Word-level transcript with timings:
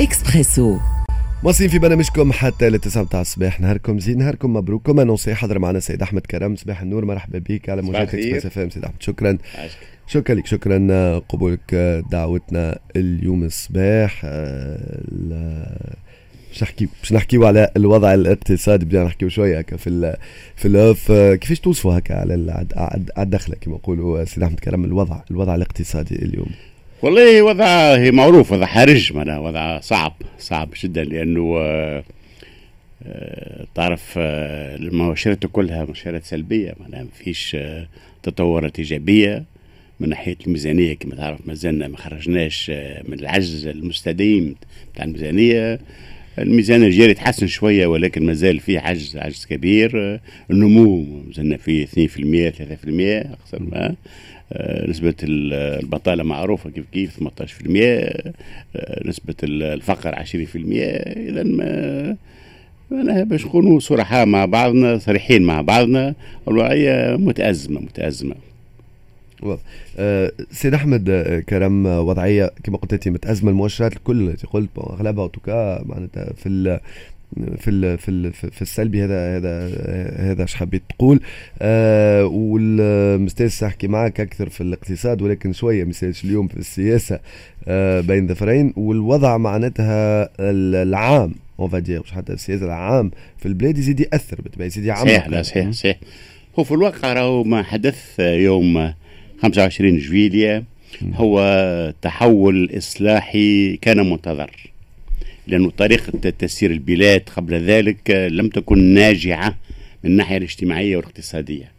اكسبريسو 0.00 0.78
مواصلين 1.42 1.70
في 1.70 1.78
برنامجكم 1.78 2.32
حتى 2.32 2.70
للتسعة 2.70 3.02
متاع 3.02 3.20
الصباح. 3.20 3.60
نهاركم 3.60 3.98
زين 3.98 4.18
نهاركم 4.18 4.52
مبروك 4.52 4.86
كما 4.86 5.04
نوصي 5.04 5.34
حضر 5.34 5.58
معنا 5.58 5.78
السيد 5.78 6.02
أحمد 6.02 6.26
كرم. 6.26 6.56
صباح 6.56 6.82
النور 6.82 7.04
مرحبا 7.04 7.38
بك 7.38 7.68
على 7.68 7.82
موجات 7.82 8.14
إكسبريس 8.14 8.46
إف 8.46 8.58
إم. 8.58 8.70
سيد 8.70 8.84
أحمد 8.84 9.02
شكرا. 9.02 9.38
شكرا 10.06 10.34
لك 10.34 10.46
شكرا 10.46 11.18
قبولك 11.18 11.74
دعوتنا 12.10 12.78
اليوم 12.96 13.44
الصباح 13.44 14.26
باش 16.56 16.62
نحكي 16.62 16.88
باش 17.00 17.12
نحكيو 17.12 17.46
على 17.46 17.70
الوضع 17.76 18.14
الاقتصادي 18.14 18.84
بدنا 18.84 19.04
نحكيو 19.04 19.28
شوية 19.28 19.58
هكا 19.58 19.76
في 19.76 20.16
في 20.56 20.68
الاوف 20.68 21.12
كيفاش 21.12 21.60
توصفوا 21.60 21.98
هكا 21.98 22.14
على 22.14 22.66
الدخله 23.18 23.56
كما 23.60 23.76
يقولوا 23.76 24.24
سيد 24.24 24.42
أحمد 24.42 24.60
كرم 24.60 24.84
الوضع 24.84 25.20
الوضع 25.30 25.54
الاقتصادي 25.54 26.14
اليوم. 26.14 26.48
والله 27.02 27.42
وضع 27.42 27.96
معروف 28.10 28.52
وضع 28.52 28.66
حرج 28.66 29.12
معناها 29.12 29.38
وضع 29.38 29.80
صعب 29.80 30.12
صعب 30.38 30.68
جدا 30.82 31.04
لأنه 31.04 31.56
آه، 31.58 32.04
آه، 33.06 33.66
تعرف 33.74 34.14
آه، 34.18 34.76
المؤشرات 34.76 35.46
كلها 35.46 35.84
مؤشرات 35.84 36.24
سلبية 36.24 36.74
معناها 36.80 37.02
ما 37.02 37.10
فيش 37.24 37.56
تطورات 38.22 38.78
إيجابية. 38.78 39.44
من 40.00 40.08
ناحية 40.08 40.36
الميزانية 40.46 40.94
كما 40.94 41.14
تعرف 41.14 41.38
ما 41.46 41.54
زلنا 41.54 41.88
ما 41.88 41.96
خرجناش 41.96 42.70
من 43.08 43.20
العجز 43.20 43.66
المستديم 43.66 44.54
بتاع 44.92 45.04
الميزانية. 45.04 45.80
الميزان 46.38 46.82
الجاري 46.82 47.14
تحسن 47.14 47.46
شوية 47.46 47.86
ولكن 47.86 48.26
ما 48.26 48.32
زال 48.32 48.60
فيه 48.60 48.78
عجز 48.78 49.16
عجز 49.16 49.46
كبير. 49.50 50.20
النمو 50.50 51.06
زلنا 51.34 51.56
فيه 51.56 51.86
2% 51.86 52.50
3% 52.50 53.26
أقصر 53.32 53.62
ما. 53.62 53.94
آه، 54.52 54.90
نسبة 54.90 55.14
البطالة 55.22 56.22
معروفة 56.22 56.70
كيف 56.70 56.84
كيف 56.92 57.16
18% 57.20 57.22
آه، 58.76 59.08
نسبة 59.08 59.34
الفقر 59.42 60.14
20% 60.14 60.24
إذا 61.16 61.42
ما 61.42 62.16
أنا 62.92 63.24
باش 63.24 63.46
نكونوا 63.46 63.78
صرحاء 63.80 64.26
مع 64.26 64.44
بعضنا 64.44 64.98
صريحين 64.98 65.42
مع 65.42 65.60
بعضنا 65.60 66.14
الوضعية 66.48 67.16
متأزمة 67.16 67.80
متأزمة. 67.80 68.34
سيد 70.50 70.74
أحمد 70.74 71.10
كرم 71.48 71.86
وضعية 71.86 72.52
كما 72.64 72.76
قلت 72.76 72.92
أنت 72.92 73.08
متأزمة 73.08 73.50
المؤشرات 73.50 73.92
الكل 73.92 74.28
التي 74.28 74.46
قلت 74.46 74.70
أغلبها 74.78 75.26
توكا 75.26 75.82
معناتها 75.84 76.32
في 76.32 76.80
في 77.58 77.70
ال 77.70 77.98
في 77.98 78.08
ال 78.08 78.32
في 78.32 78.62
السلبي 78.62 79.04
هذا 79.04 79.36
هذا 79.36 79.68
هذا 80.32 80.42
إيش 80.42 80.54
حبيت 80.54 80.82
تقول. 80.88 81.20
آه 81.62 82.24
والمستانس 82.24 83.62
احكي 83.62 83.88
معك 83.88 84.20
أكثر 84.20 84.48
في 84.48 84.60
الاقتصاد 84.60 85.22
ولكن 85.22 85.52
شوية 85.52 85.84
مثالش 85.84 86.24
اليوم 86.24 86.48
في 86.48 86.56
السياسة 86.56 87.20
آه 87.68 88.00
بين 88.00 88.28
ظفرين 88.28 88.72
والوضع 88.76 89.36
معناتها 89.36 90.30
العام 90.40 91.34
اون 91.60 91.68
فادير 91.68 92.00
مش 92.00 92.12
حتى 92.12 92.32
السياسة 92.32 92.66
العام 92.66 93.10
في 93.38 93.46
البلاد 93.46 93.78
يزيد 93.78 94.00
يأثر 94.00 94.40
بالتبع 94.42 94.64
يزيد 94.64 94.84
يعمق. 94.84 95.06
صحيح 95.08 95.42
صحيح 95.42 95.70
صحيح. 95.70 95.98
هو 96.58 96.64
في 96.64 96.72
الواقع 96.72 97.12
راهو 97.12 97.44
ما 97.44 97.62
حدث 97.62 98.20
يوم 98.20 98.92
25 99.42 99.98
جويليا 99.98 100.64
هو 101.14 101.94
تحول 102.02 102.70
إصلاحي 102.76 103.76
كان 103.76 104.10
منتظر 104.10 104.50
لأن 105.46 105.70
طريقة 105.70 106.30
تسيير 106.30 106.70
البلاد 106.70 107.22
قبل 107.36 107.54
ذلك 107.54 108.10
لم 108.10 108.48
تكن 108.48 108.78
ناجعة 108.78 109.56
من 110.04 110.10
الناحية 110.10 110.36
الاجتماعية 110.36 110.96
والاقتصادية. 110.96 111.70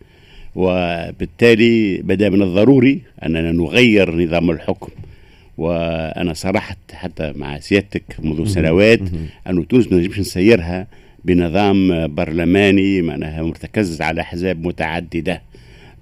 وبالتالي 0.55 1.97
بدأ 1.97 2.29
من 2.29 2.41
الضروري 2.41 3.01
أننا 3.25 3.51
نغير 3.51 4.15
نظام 4.15 4.51
الحكم. 4.51 4.91
وأنا 5.57 6.33
صرحت 6.33 6.77
حتى 6.93 7.33
مع 7.35 7.59
سيادتك 7.59 8.03
منذ 8.19 8.47
سنوات 8.47 8.99
أن 9.47 9.67
تونس 9.67 9.91
ما 9.91 9.97
نجمش 9.97 10.19
نسيرها 10.19 10.87
بنظام 11.25 12.07
برلماني 12.15 13.01
معناها 13.01 13.43
مرتكز 13.43 14.01
على 14.01 14.21
أحزاب 14.21 14.67
متعددة. 14.67 15.41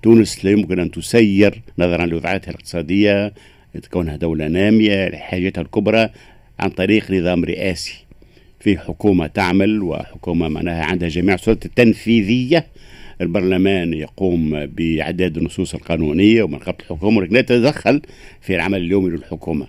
تونس 0.03 0.45
لا 0.45 0.51
يمكن 0.51 0.79
أن 0.79 0.91
تسير 0.91 1.61
نظرا 1.79 2.06
لوضعيتها 2.06 2.50
الاقتصادية 2.51 3.33
كونها 3.91 4.16
دولة 4.16 4.47
نامية 4.47 5.09
لحاجتها 5.09 5.61
الكبرى 5.61 6.09
عن 6.59 6.69
طريق 6.69 7.11
نظام 7.11 7.45
رئاسي. 7.45 8.06
في 8.59 8.78
حكومة 8.78 9.28
تعمل 9.28 9.83
وحكومة 9.83 10.47
معناها 10.47 10.85
عندها 10.85 11.09
جميع 11.09 11.35
السلطات 11.35 11.66
التنفيذية. 11.66 12.67
البرلمان 13.22 13.94
يقوم 13.94 14.66
بإعداد 14.66 15.38
النصوص 15.38 15.75
القانونية 15.75 16.44
ومراقبة 16.44 16.75
الحكومة 16.79 17.17
ولكن 17.17 17.33
لا 17.33 17.39
يتدخل 17.39 18.01
في 18.41 18.56
العمل 18.56 18.81
اليومي 18.81 19.09
للحكومة. 19.09 19.67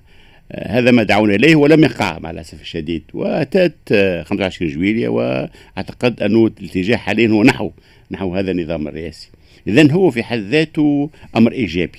آه، 0.52 0.78
هذا 0.78 0.90
ما 0.90 1.02
دعونا 1.02 1.34
إليه 1.34 1.56
ولم 1.56 1.84
يقع 1.84 2.18
مع 2.18 2.30
الأسف 2.30 2.60
الشديد. 2.60 3.02
وأتت 3.14 3.94
25 4.24 4.72
جويلية 4.72 5.08
وأعتقد 5.08 6.22
أنه 6.22 6.46
الاتجاه 6.60 6.96
حاليا 6.96 7.28
هو 7.28 7.42
نحو 7.42 7.70
نحو 8.10 8.34
هذا 8.34 8.50
النظام 8.50 8.88
الرئاسي. 8.88 9.30
إذا 9.68 9.92
هو 9.92 10.10
في 10.10 10.22
حد 10.22 10.38
ذاته 10.38 11.10
أمر 11.36 11.52
إيجابي. 11.52 11.98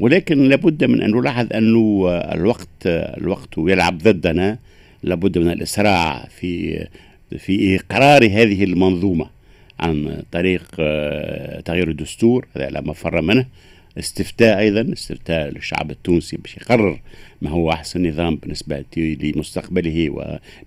ولكن 0.00 0.48
لابد 0.48 0.84
من 0.84 1.02
أن 1.02 1.10
نلاحظ 1.10 1.46
أن 1.54 1.74
الوقت 2.06 2.68
الوقت 2.86 3.54
يلعب 3.58 3.98
ضدنا. 3.98 4.58
لابد 5.02 5.38
من 5.38 5.50
الإسراع 5.50 6.28
في 6.40 6.86
في 7.38 7.76
إقرار 7.76 8.24
هذه 8.24 8.64
المنظومة 8.64 9.26
عن 9.80 10.22
طريق 10.32 10.74
تغيير 11.64 11.90
الدستور. 11.90 12.46
هذا 12.56 12.68
لا 12.68 12.80
مفر 12.80 13.20
منه. 13.20 13.46
استفتاء 13.98 14.58
أيضا 14.58 14.92
استفتاء 14.92 15.50
للشعب 15.50 15.90
التونسي 15.90 16.36
باش 16.36 16.56
يقرر 16.56 17.00
ما 17.42 17.50
هو 17.50 17.72
أحسن 17.72 18.08
نظام 18.08 18.36
بالنسبة 18.36 18.84
لمستقبله 18.96 20.10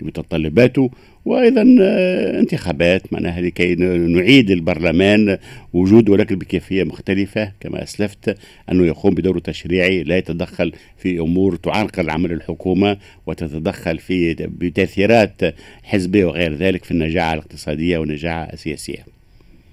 ولمتطلباته. 0.01 0.91
وأيضا 1.29 1.75
آه، 1.81 2.39
انتخابات 2.39 3.13
معناها 3.13 3.41
لكي 3.41 3.75
نعيد 3.75 4.51
البرلمان 4.51 5.37
وجوده 5.73 6.13
ولكن 6.13 6.35
بكيفية 6.35 6.83
مختلفة 6.83 7.51
كما 7.59 7.83
أسلفت 7.83 8.37
أنه 8.71 8.85
يقوم 8.85 9.13
بدور 9.13 9.39
تشريعي 9.39 10.03
لا 10.03 10.17
يتدخل 10.17 10.71
في 10.97 11.19
أمور 11.19 11.55
تعرقل 11.55 12.09
عمل 12.09 12.31
الحكومة 12.31 12.97
وتتدخل 13.27 13.97
في 13.97 14.33
بتأثيرات 14.33 15.41
حزبية 15.83 16.25
وغير 16.25 16.53
ذلك 16.53 16.83
في 16.83 16.91
النجاعة 16.91 17.33
الاقتصادية 17.33 17.97
والنجاعة 17.97 18.43
السياسية. 18.43 19.05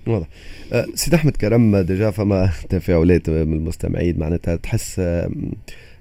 واضح 0.07 0.27
أه 0.73 0.87
سيد 0.95 1.15
أحمد 1.15 1.37
كرم 1.37 1.77
ديجا 1.77 2.11
فما 2.11 2.51
تفاعلات 2.69 3.31
من 3.31 3.57
المستمعين 3.57 4.19
معناتها 4.19 4.57
تحس 4.57 5.01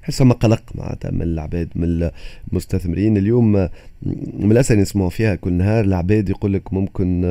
تحس 0.05 0.19
فما 0.19 0.33
قلق 0.33 0.63
معناتها 0.75 1.11
من 1.11 1.21
العباد 1.21 1.69
من 1.75 2.09
المستثمرين. 2.51 3.17
اليوم 3.17 3.51
من 4.39 4.51
الأسئلة 4.51 4.81
نسمعوا 4.81 5.09
فيها 5.09 5.35
كل 5.35 5.53
نهار 5.53 5.83
العباد 5.83 6.29
يقول 6.29 6.53
لك 6.53 6.73
ممكن 6.73 7.25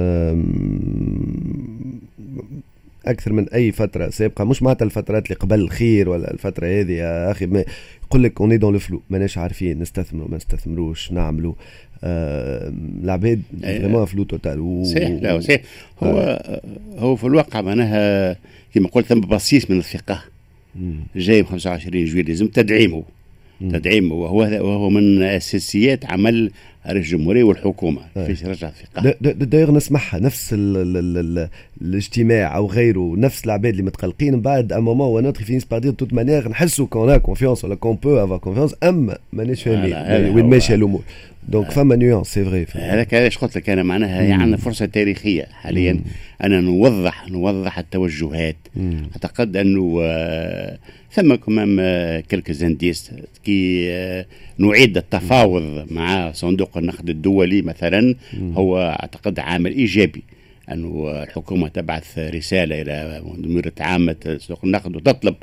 أكثر 3.06 3.32
من 3.32 3.48
أي 3.48 3.72
فترة 3.72 4.10
سابقة 4.10 4.44
مش 4.44 4.62
معناتها 4.62 4.84
الفترات 4.84 5.26
اللي 5.26 5.34
قبل 5.34 5.60
الخير 5.60 6.08
ولا 6.08 6.30
الفترة 6.30 6.66
هذه 6.66 6.92
يا 6.92 7.30
أخي 7.30 7.64
يقول 8.06 8.22
لك 8.22 8.40
اوني 8.40 8.56
dans 8.56 8.74
le 8.74 8.84
flou 8.84 9.02
ماناش 9.10 9.38
عارفين 9.38 9.78
نستثمروا 9.78 10.28
ما 10.28 10.36
نستثمروش 10.36 11.12
نعملوا. 11.12 11.54
آه 12.04 12.72
العباد 13.02 13.42
vraiment 13.62 14.04
flou 14.04 14.24
total 14.24 14.86
صحيح 14.86 15.08
لا 15.22 15.40
صحيح. 15.40 15.62
هو 16.02 16.18
آه. 16.18 16.60
هو 16.98 17.16
في 17.16 17.24
الواقع 17.24 17.60
معناها 17.60 18.36
كما 18.74 18.88
قلت 18.88 19.06
ثم 19.06 19.20
بصيص 19.20 19.70
من 19.70 19.78
الثقة. 19.78 20.33
جاي 21.16 21.44
25 21.44 22.04
جويلية 22.04 22.28
لازم 22.28 22.46
تدعيمه. 22.46 23.02
تدعيمه. 23.60 24.14
وهو 24.14 24.38
وهو 24.38 24.90
من 24.90 25.22
أساسيات 25.22 26.04
عمل 26.06 26.50
الجمهورية 26.88 27.44
والحكومة 27.44 28.00
آه. 28.16 28.26
فيش 28.26 28.44
رجع 28.44 28.68
الثقة 28.68 29.14
داير 29.32 29.70
نسمعها 29.70 30.18
نفس 30.18 30.52
ال 30.52 30.76
ال 30.76 31.18
ال 31.18 31.48
الاجتماع 31.82 32.56
أو 32.56 32.66
غيره 32.66 33.14
نفس 33.16 33.44
العباد 33.44 33.70
اللي 33.70 33.82
متقلقين. 33.82 34.40
بعد 34.40 34.72
un 34.72 34.82
moment 34.82 35.08
ou 35.08 35.20
notre، 35.20 35.44
finissent 35.44 35.64
par 35.64 35.78
dire، 35.80 35.92
toute 35.92 36.12
manière 36.12 36.48
نحسوا 36.48 36.86
qu'on 36.86 37.08
l'a 37.08 37.18
confiance 37.18 37.64
ولا 37.64 37.74
qu'on 37.74 37.96
peut 37.96 38.16
avoir 38.24 38.38
confiance 38.38 38.74
اما 38.82 39.18
مانيش 39.32 39.62
فاهمين. 39.62 40.34
وين 40.34 40.46
ماشية 40.46 40.74
الأمور؟ 40.74 41.02
donc 41.48 41.70
فما 41.70 41.96
nuance 41.96 42.26
c'est 42.26 42.44
vrai 42.44 42.66
هذاك 42.74 43.14
علاش 43.14 43.38
قلت 43.38 43.56
لك 43.56 43.70
أنا 43.70 43.82
معناها 43.82 44.22
هي 44.22 44.32
عندنا 44.32 44.56
فرصة 44.56 44.86
تاريخية 44.86 45.46
حاليا. 45.52 46.00
أنا 46.42 46.60
نوضح 46.60 47.28
نوضح 47.28 47.78
التوجهات. 47.78 48.56
أعتقد 49.12 49.56
أنه 49.56 49.98
آه 50.02 50.78
ثم 51.12 51.34
quand 51.34 51.57
même 51.57 51.76
كلك 52.30 52.52
زانديس 52.52 53.10
كي 53.44 53.92
آه 53.92 54.26
نعيد 54.58 54.96
التفاوض 54.96 55.86
مع 55.90 56.32
صندوق 56.32 56.78
النقد 56.78 57.10
الدولي 57.10 57.62
مثلا 57.62 58.14
هو 58.54 58.96
أعتقد 59.02 59.38
عامل 59.38 59.72
إيجابي. 59.72 60.22
أن 60.70 61.08
الحكومة 61.22 61.68
تبعث 61.68 62.18
رسالة 62.18 62.82
إلى 62.82 63.22
مديرية 63.24 63.72
عامة 63.80 64.38
سوق 64.40 64.60
النقد 64.64 64.96
وتطلب 64.96 65.34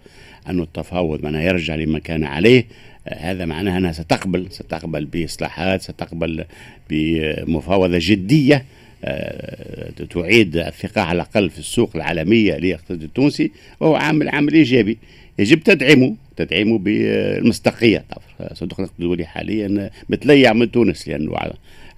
أن 0.49 0.59
التفاوض 0.59 1.23
معناها 1.23 1.41
يرجع 1.41 1.75
لما 1.75 1.99
كان 1.99 2.23
عليه. 2.23 2.65
هذا 3.07 3.45
معناها 3.45 3.77
أنها 3.77 3.91
ستقبل 3.91 4.47
ستقبل 4.49 5.05
بإصلاحات 5.05 5.81
ستقبل 5.81 6.45
بمفاوضة 6.89 7.97
جدية 8.01 8.65
آه، 9.03 9.89
تعيد 10.09 10.57
الثقة 10.57 11.01
على 11.01 11.15
الأقل 11.15 11.49
في 11.49 11.59
السوق 11.59 11.91
العالمية 11.95 12.57
للاقتصاد 12.57 13.03
التونسي 13.03 13.51
وهو 13.79 13.95
عامل 13.95 14.29
عامل 14.29 14.53
إيجابي. 14.53 14.97
يجب 15.39 15.59
تدعيمه 15.59 16.15
تدعيمه 16.35 16.77
بالمصداقية. 16.77 18.05
صندوق 18.53 18.79
النقد 18.79 18.93
الدولي 18.99 19.25
حاليا 19.25 19.89
متليع 20.09 20.53
من 20.53 20.71
تونس 20.71 21.07
لأنه 21.07 21.37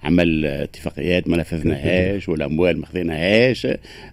عمل 0.02 0.46
اتفاقيات 0.46 1.28
ما 1.28 1.36
نفذناهاش 1.36 2.28
والأموال 2.28 2.80
ما 2.80 2.86
خذيناهاش 2.86 3.66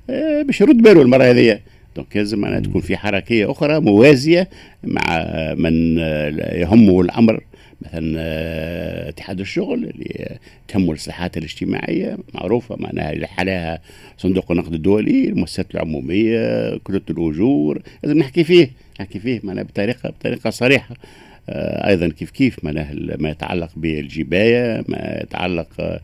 آه، 0.10 0.42
باش 0.42 0.62
يرد 0.62 0.78
باله 0.78 1.02
المرة 1.02 1.24
هذه. 1.24 1.60
دونك 1.96 2.18
لازم 2.18 2.40
معناها 2.40 2.60
تكون 2.60 2.82
في 2.82 2.98
حركيه 2.98 3.52
أخرى 3.52 3.80
موازيه 3.80 4.50
مع 4.84 5.26
من 5.58 5.98
يهمه 6.38 7.02
الامر 7.02 7.42
مثلا 7.82 8.16
آه، 8.20 9.10
اتحاد 9.10 9.40
الشغل 9.40 9.84
اللي 9.86 10.38
تهمه 10.68 10.92
الاصلاحات 10.92 11.38
الاجتماعيه 11.38 12.18
معروفه 12.34 12.76
معناها 12.80 13.14
اللي 13.14 13.28
حلاها 13.28 13.82
صندوق 14.18 14.52
النقد 14.52 14.74
الدولي 14.74 15.28
المؤسسات 15.30 15.76
العموميه 15.76 16.78
كلة 16.78 17.02
الاجور 17.10 17.82
لازم 18.04 18.18
نحكي 18.18 18.44
فيه 18.44 18.72
نحكي 19.00 19.20
فيه 19.20 19.40
معناها 19.44 19.64
بطريقه 19.64 20.50
صريحه 20.50 20.96
آه، 20.96 20.98
أيضا 21.50 22.08
كيف 22.08 22.32
كيف 22.32 22.64
معناها 22.64 22.94
ما 22.94 23.30
يتعلق 23.30 23.70
بالجباية 23.76 24.84
ما 24.88 25.20
يتعلق 25.24 26.00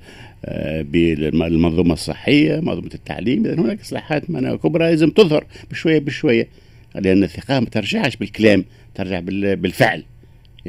آه، 0.45 0.81
بالمنظومة 0.81 1.93
الصحية 1.93 2.59
منظومة 2.59 2.89
التعليم. 2.93 3.45
اذا 3.45 3.55
هناك 3.55 3.81
إصلاحات 3.81 4.29
معناها 4.29 4.55
كبرى 4.55 4.89
لازم 4.89 5.09
تظهر 5.09 5.45
بشوية 5.71 5.99
بشوية 5.99 6.47
لأن 6.95 7.23
الثقة 7.23 7.59
ما 7.59 7.65
ترجعش 7.65 8.15
بالكلام 8.15 8.65
ترجع 8.95 9.19
بالفعل. 9.55 10.03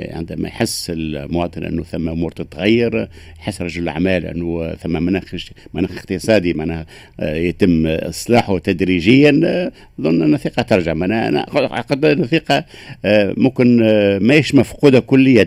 عندما 0.00 0.48
يحس 0.48 0.90
المواطن 0.94 1.64
أنه 1.64 1.82
ثم 1.82 2.08
أمور 2.08 2.32
تتغير 2.32 3.08
يحس 3.38 3.62
رجل 3.62 3.82
الأعمال 3.82 4.26
أنه 4.26 4.74
ثم 4.74 5.02
مناخ 5.02 5.34
مناخ 5.74 5.90
اقتصادي 5.90 6.54
معناها 6.54 6.86
آه، 7.20 7.34
يتم 7.34 7.86
إصلاحه 7.86 8.58
تدريجيا 8.58 9.30
أظن 10.00 10.22
أن 10.22 10.34
الثقة 10.34 10.62
ترجع. 10.62 10.92
أنا 10.92 11.46
أعتقد 11.56 12.04
أن 12.04 12.20
الثقة 12.20 12.64
آه، 13.04 13.34
ممكن 13.36 13.82
آه، 13.82 14.18
ماهيش 14.18 14.54
مفقوده 14.54 15.00
كليه 15.00 15.42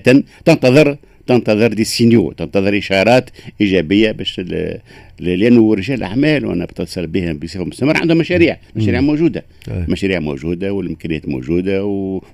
تنتظر 0.45 0.98
تنتظر 1.37 1.73
دي 1.73 1.83
سينيو 1.83 2.31
تنتظر 2.31 2.77
إشارات 2.77 3.29
إيجابية 3.61 4.11
باش 4.11 4.41
لأنه 5.19 5.73
رجال 5.73 5.97
الاعمال 5.97 6.45
وأنا 6.45 6.65
بتصل 6.65 7.07
بهم 7.07 7.37
بصفة 7.37 7.63
مستمرة 7.63 7.97
عندهم 7.97 8.17
مشاريع 8.17 8.57
مشاريع 8.75 9.01
موجودة. 9.01 9.43
مشاريع 9.87 10.19
موجودة 10.19 10.73
والإمكانيات 10.73 11.27
موجودة 11.27 11.85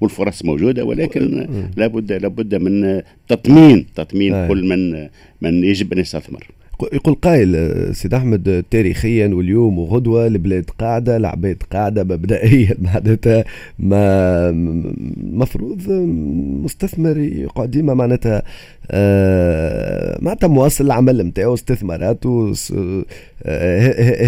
والفرص 0.01 0.45
موجودة 0.45 0.85
ولكن 0.85 1.47
لابد 1.77 2.11
لابد 2.11 2.55
من 2.55 3.01
تطمين 3.27 3.85
تطمين 3.95 4.47
كل 4.47 4.63
من 4.65 5.07
من 5.41 5.63
يجب 5.63 5.93
أن 5.93 5.99
يستثمر. 5.99 6.47
يقول 6.93 7.15
قائل 7.15 7.55
آه، 7.55 7.91
سيد 7.91 8.13
أحمد 8.13 8.65
تاريخيا 8.71 9.27
واليوم 9.27 9.79
وغدوه 9.79 10.27
البلاد 10.27 10.69
قاعدة 10.79 11.17
العباد 11.17 11.63
قاعدة 11.71 12.03
مبدئيا 12.03 12.75
معناتها 12.93 13.43
ما 13.79 14.51
مفروض 15.17 15.91
مستثمر 16.63 17.17
يقعد 17.17 17.71
ديما 17.71 17.93
معناتها 17.93 18.43
آه 18.91 20.17
معناتها 20.21 20.47
مواصل 20.47 20.85
العمل 20.85 21.21
نتاعو 21.21 21.53
استثماراته 21.53 22.53
آه 22.75 23.05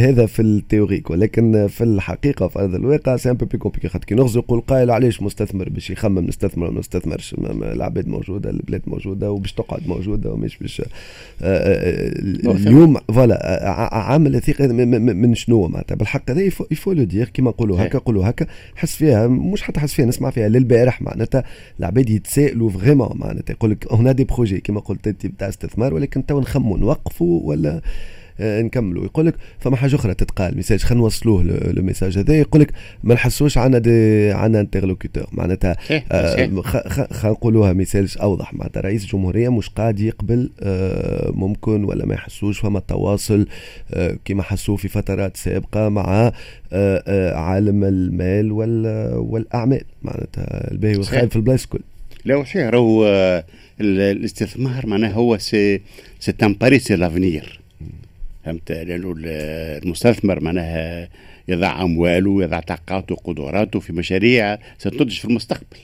هذا 0.09 0.25
في 0.25 0.41
ال 0.41 0.48
théorique 0.48 1.09
ولكن 1.09 1.67
في 1.67 1.83
الحقيقة 1.83 2.47
في 2.47 2.59
ارض 2.59 2.75
الواقع 2.75 3.17
c'est 3.17 3.31
un 3.31 3.35
peu 3.35 3.45
plus 3.45 3.57
compliqué 3.57 3.87
خاطر 3.87 4.05
كي 4.05 4.15
نغزو 4.15 4.39
يقول 4.39 4.61
قائل 4.61 4.91
علاش 4.91 5.21
مستثمر 5.21 5.69
باش 5.69 5.89
يخمم 5.89 6.19
نستثمر 6.19 6.63
ولا 6.63 6.73
ما 6.73 6.79
نستثمرش 6.79 7.35
العباد 7.61 8.07
موجودة 8.07 8.49
البلاد 8.49 8.81
موجودة 8.87 9.31
وباش 9.31 9.53
تقعد 9.53 9.87
موجودة 9.87 10.31
ومش 10.31 10.57
باش 10.57 10.81
آه, 10.81 10.85
آه، 11.41 12.13
اليوم 12.45 12.97
voilà 13.13 13.59
عامل 13.91 14.35
الثقه 14.35 14.67
من 14.67 15.35
شنو 15.35 15.67
معناتها؟ 15.67 15.95
بالحق 15.95 16.31
هذا 16.31 16.41
il 16.71 16.78
faut 16.78 16.91
le 16.91 17.03
dire 17.03 17.29
كيما 17.29 17.49
نقولوا 17.49 17.85
هكا 17.85 17.97
نقولوا 17.97 18.29
هكا 18.29 18.45
حس 18.75 18.95
فيها 18.95 19.27
مش 19.27 19.61
حتى 19.61 19.79
حس 19.79 19.93
فيها 19.93 20.05
نسمع 20.05 20.29
فيها 20.29 20.49
للبارح 20.49 21.01
معناتها 21.01 21.43
العباد 21.79 22.09
يتسائلوا 22.09 22.69
vraiment 22.69 23.09
معناتها 23.15 23.53
يقول 23.53 23.71
لك 23.71 23.93
هنا 23.93 24.11
des 24.11 24.23
projets 24.23 24.59
كيما 24.59 24.79
قلت 24.79 25.07
انت 25.07 25.25
بتاع 25.25 25.49
استثمار 25.49 25.93
ولكن 25.93 26.25
تو 26.25 26.39
نخموا 26.39 26.77
نوقفوا 26.77 27.41
ولا 27.43 27.81
نكملوا. 28.41 29.05
يقول 29.05 29.25
لك 29.25 29.35
فما 29.59 29.75
حاجة 29.75 29.95
أخرى 29.95 30.13
تتقال. 30.13 30.55
message 30.55 30.79
خلينا 30.79 31.03
نوصلوه 31.03 31.43
le 31.43 31.83
message 31.83 32.17
هذا. 32.17 32.35
يقول 32.35 32.61
لك 32.61 32.71
ما 33.03 33.13
نحسوش 33.13 33.57
عندنا 33.57 33.79
des 33.79 34.31
عندنا 34.31 34.61
interlocuteurs 34.61 35.27
معناتها 35.31 35.75
آه 36.11 36.35
خلينا 36.35 37.31
نقولوها 37.33 37.73
message 37.73 38.17
أوضح. 38.21 38.53
معناتها 38.53 38.81
رئيس 38.81 39.03
الجمهورية 39.03 39.49
مش 39.49 39.69
قاعد 39.69 39.99
يقبل 39.99 40.49
آه 40.59 41.31
ممكن 41.31 41.83
ولا 41.83 42.05
ما 42.05 42.13
يحسوش. 42.13 42.59
فما 42.59 42.79
تواصل 42.79 43.47
آه 43.93 44.17
كما 44.25 44.43
حسوا 44.43 44.77
في 44.77 44.87
فترات 44.87 45.37
سابقة 45.37 45.89
مع 45.89 46.03
آه 46.17 46.33
آه 46.73 47.35
عالم 47.35 47.83
المال 47.83 48.51
والأعمال. 48.51 49.83
معناتها 50.03 50.71
الباهي 50.71 50.95
والخايب 50.95 51.29
في 51.29 51.35
البلايص 51.35 51.65
كل 51.65 51.79
لا 52.25 52.43
صحيح. 52.43 52.67
راهو 52.69 53.05
الاستثمار 53.81 54.87
معناه 54.87 55.11
هو 55.11 55.37
c'est 55.37 55.81
c'est 56.19 56.33
un 56.43 56.53
pari 56.53 56.79
sur 56.79 56.95
l'avenir 56.95 57.58
فهمت 58.45 58.71
لأنه 58.71 59.13
المستثمر 59.17 60.43
معناها 60.43 61.09
يضع 61.47 61.81
أمواله 61.81 62.43
يضع 62.43 62.59
طاقاته 62.59 63.13
وقدراته 63.13 63.79
في 63.79 63.93
مشاريع 63.93 64.57
ستنتج 64.77 65.19
في 65.19 65.25
المستقبل. 65.25 65.77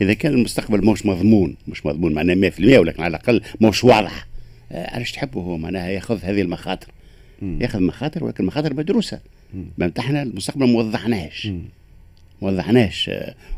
إذا 0.00 0.14
كان 0.14 0.32
المستقبل 0.32 0.86
مش 0.86 1.06
مضمون 1.06 1.56
مش 1.68 1.86
مضمون 1.86 2.14
معناها 2.14 2.50
100% 2.50 2.78
ولكن 2.78 3.02
على 3.02 3.16
الأقل 3.16 3.40
مش 3.60 3.84
واضح. 3.84 4.26
آه، 4.72 4.94
علاش 4.94 5.12
تحبه 5.12 5.40
هو؟ 5.40 5.58
معناها 5.58 5.88
ياخذ 5.88 6.18
هذه 6.22 6.40
المخاطر. 6.40 6.88
ياخذ 7.42 7.80
مخاطر 7.82 8.24
ولكن 8.24 8.44
مخاطر 8.44 8.74
مدروسة. 8.74 9.20
ما 9.78 9.92
إحنا 9.98 10.22
المستقبل 10.22 10.66
ما 10.72 10.78
وضحناهش 10.78 11.46
ما 11.46 11.60
وضحناش 12.42 13.10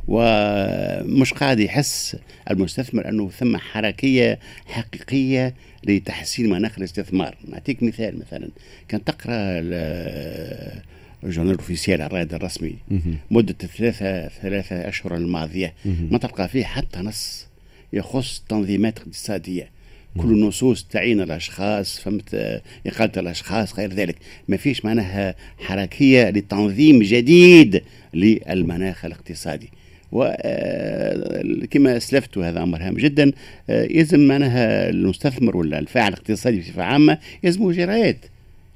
ومش 0.08 1.32
قاعد 1.32 1.60
يحس 1.60 2.16
المستثمر 2.50 3.08
أنه 3.08 3.30
ثم 3.30 3.56
حركية 3.56 4.38
حقيقية 4.66 5.54
لتحسين 5.84 6.50
مناخ 6.50 6.78
الاستثمار. 6.78 7.36
نعطيك 7.48 7.82
مثال 7.82 8.18
مثلا. 8.18 8.48
كان 8.88 9.04
تقرأ 9.04 9.60
الجورنال 11.24 11.56
اوفيسيال 11.56 12.02
الرائد 12.02 12.34
الرسمي 12.34 12.76
مدة 13.30 13.54
ثلاثة 13.76 14.28
ثلاثة 14.28 14.88
أشهر 14.88 15.16
الماضية. 15.16 15.74
ما 16.10 16.18
تلقى 16.18 16.48
فيه 16.48 16.64
حتى 16.64 16.98
نص 16.98 17.46
يخص 17.92 18.42
تنظيمات 18.48 18.98
اقتصادية. 18.98 19.68
كل 20.18 20.28
النصوص 20.32 20.84
تعين 20.84 21.20
الأشخاص 21.20 22.00
فهمت؟ 22.00 22.60
إقالة 22.86 23.12
الأشخاص 23.16 23.78
غير 23.78 23.92
ذلك. 23.92 24.16
ما 24.48 24.56
فيش 24.56 24.84
معناها 24.84 25.34
حركية 25.58 26.30
لتنظيم 26.30 27.02
جديد 27.02 27.82
للمناخ 28.14 29.04
الاقتصادي. 29.04 29.70
وكما 30.14 31.96
أسلفت 31.96 32.38
هذا 32.38 32.62
أمر 32.62 32.82
هام 32.82 32.94
جدا 32.94 33.32
آه، 33.70 33.88
يلزم 33.90 34.20
معناها 34.20 34.88
المستثمر 34.90 35.56
ولا 35.56 35.78
الفاعل 35.78 36.08
الاقتصادي 36.08 36.60
بصفة 36.60 36.82
عامة 36.82 37.18
يلزمه 37.42 37.70
اجراءات 37.70 38.16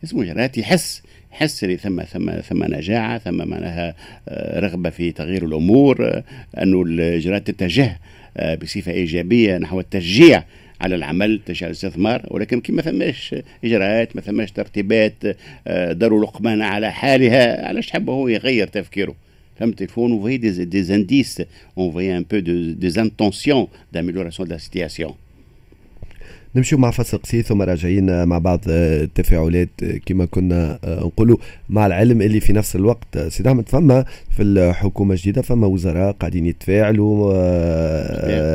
يلزمه 0.02 0.22
اجراءات 0.22 0.58
يحس 0.58 1.02
يحس 1.32 1.64
اللي 1.64 1.76
ثم 1.76 2.02
ثم 2.02 2.30
ثم 2.30 2.64
نجاعة 2.64 3.18
ثم 3.18 3.48
معناها 3.48 3.94
آه، 4.28 4.60
رغبة 4.60 4.90
في 4.90 5.12
تغيير 5.12 5.44
الأمور 5.44 6.06
آه، 6.08 6.24
انه 6.62 6.82
الاجراءات 6.82 7.50
تتجه 7.50 7.98
بصفة 8.62 8.92
إيجابية 8.92 9.58
نحو 9.58 9.80
التشجيع 9.80 10.44
على 10.80 10.94
العمل 10.94 11.40
تشجيع 11.46 11.68
الاستثمار 11.68 12.26
ولكن 12.30 12.60
كما 12.60 12.82
ثماش 12.82 13.34
إجراءات 13.64 14.16
ما 14.16 14.22
ثماش 14.22 14.52
ترتيبات 14.52 15.14
داروا 15.90 16.24
لقمان 16.24 16.62
على 16.62 16.92
حالها 16.92 17.66
علاش 17.68 17.86
تحب 17.86 18.10
هو 18.10 18.28
يغير 18.28 18.66
تفكيره؟ 18.66 19.14
فهمت؟ 19.58 19.82
Il 19.82 19.88
faut 19.88 20.04
envoyer 20.04 20.38
des, 20.38 20.66
des 20.66 20.90
indices 20.92 21.42
envoyer 21.76 22.12
un 22.12 22.22
peu 22.22 22.42
de, 22.42 22.72
des 22.72 22.98
intentions 22.98 23.68
d'amélioration 23.92 24.44
نمشيو 26.58 26.78
مع 26.78 26.90
فصل 26.90 27.18
قصير 27.18 27.42
ثم 27.42 27.62
راجعين 27.62 28.24
مع 28.24 28.38
بعض 28.38 28.60
التفاعلات 28.68 29.68
كما 30.06 30.24
كنا 30.24 30.78
نقولوا 30.84 31.36
مع 31.68 31.86
العلم 31.86 32.22
اللي 32.22 32.40
في 32.40 32.52
نفس 32.52 32.76
الوقت. 32.76 33.18
سيد 33.28 33.46
أحمد 33.46 33.68
فما 33.68 34.04
في 34.36 34.42
الحكومة 34.42 35.12
الجديدة 35.14 35.42
فما 35.42 35.66
وزراء 35.66 36.12
قاعدين 36.12 36.46
يتفاعلوا 36.46 37.32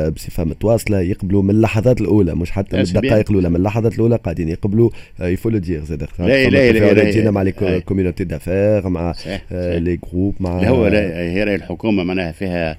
بصفة 0.08 0.44
متواصلة 0.44 1.00
يقبلوا 1.00 1.42
من 1.42 1.50
اللحظات 1.50 2.00
الأولى 2.00 2.34
مش 2.34 2.50
حتى 2.50 2.76
من 2.76 2.82
الدقائق 2.82 3.30
الأولى 3.30 3.48
من 3.48 3.56
اللحظات 3.56 3.94
الأولى 3.94 4.16
قاعدين 4.16 4.48
يقبلوا 4.48 4.90
il 5.20 5.29
faut 5.29 5.48
le 5.48 5.58
dire 5.58 5.84
زاد 5.84 6.06
لا 6.18 6.48
لا 6.48 6.92
لا 6.92 7.10
جينا 7.10 7.30
مع 7.30 7.42
لي 7.42 7.52
كوميونيتي 7.80 8.24
دافير 8.24 8.88
مع 8.88 9.14
لي 9.50 9.98
جروب 10.12 10.34
مع 10.40 10.60
لا 10.60 10.68
هو 10.68 10.84
هي 10.84 11.54
الحكومة 11.54 12.04
معناها 12.04 12.32
فيها 12.32 12.76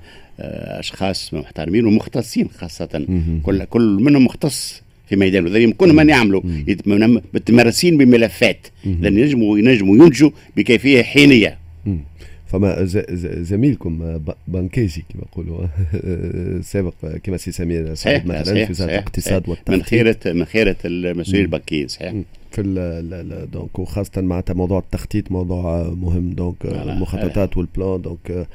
أشخاص 0.80 1.34
محترمين 1.34 1.86
ومختصين 1.86 2.48
خاصة. 2.58 3.06
كل 3.44 3.64
كل 3.64 3.98
منهم 4.02 4.26
مختص. 4.26 4.85
في 5.10 5.16
ميدانه 5.16 5.50
ذا 5.50 5.58
يمكن 5.58 5.96
من 5.96 6.10
يعملوا. 6.10 6.42
متمرسين 7.34 7.98
بملفات. 7.98 8.68
لأن 8.86 9.18
ينجموا 9.18 9.58
ينجموا 9.58 10.06
ينتجوا 10.06 10.30
بكيفية 10.58 11.04
حينية. 11.04 11.58
فما 12.48 12.86
زميلكم 13.42 14.20
بنكيزي 14.48 15.04
كما 15.14 15.24
يقولوا. 15.32 15.68
سابق 16.72 16.94
كما 17.24 17.38
سي 17.38 17.52
سمير 17.52 17.94
سعيد 17.94 18.26
مثلا 18.28 18.66
في 18.66 18.72
وزاره 18.72 18.90
الاقتصاد 18.90 19.50
والتخطيط 19.50 19.70
من 19.70 19.84
خيره 19.84 20.18
من 20.26 20.46
خيرة 20.46 20.76
المسؤولين 20.86 21.46
البنكيين 21.46 21.88
صحيح. 21.88 22.14
في 22.56 23.48
donc 23.54 23.80
وخاصه 23.80 24.22
معناتها 24.22 24.54
موضوع 24.54 24.80
التخطيط 24.80 25.32
موضوع 25.32 25.94
مهم 26.02 26.30
donc 26.30 26.56
المخططات 26.66 27.58
وال 27.58 27.73
plan 27.73 28.02
donc 28.02 28.48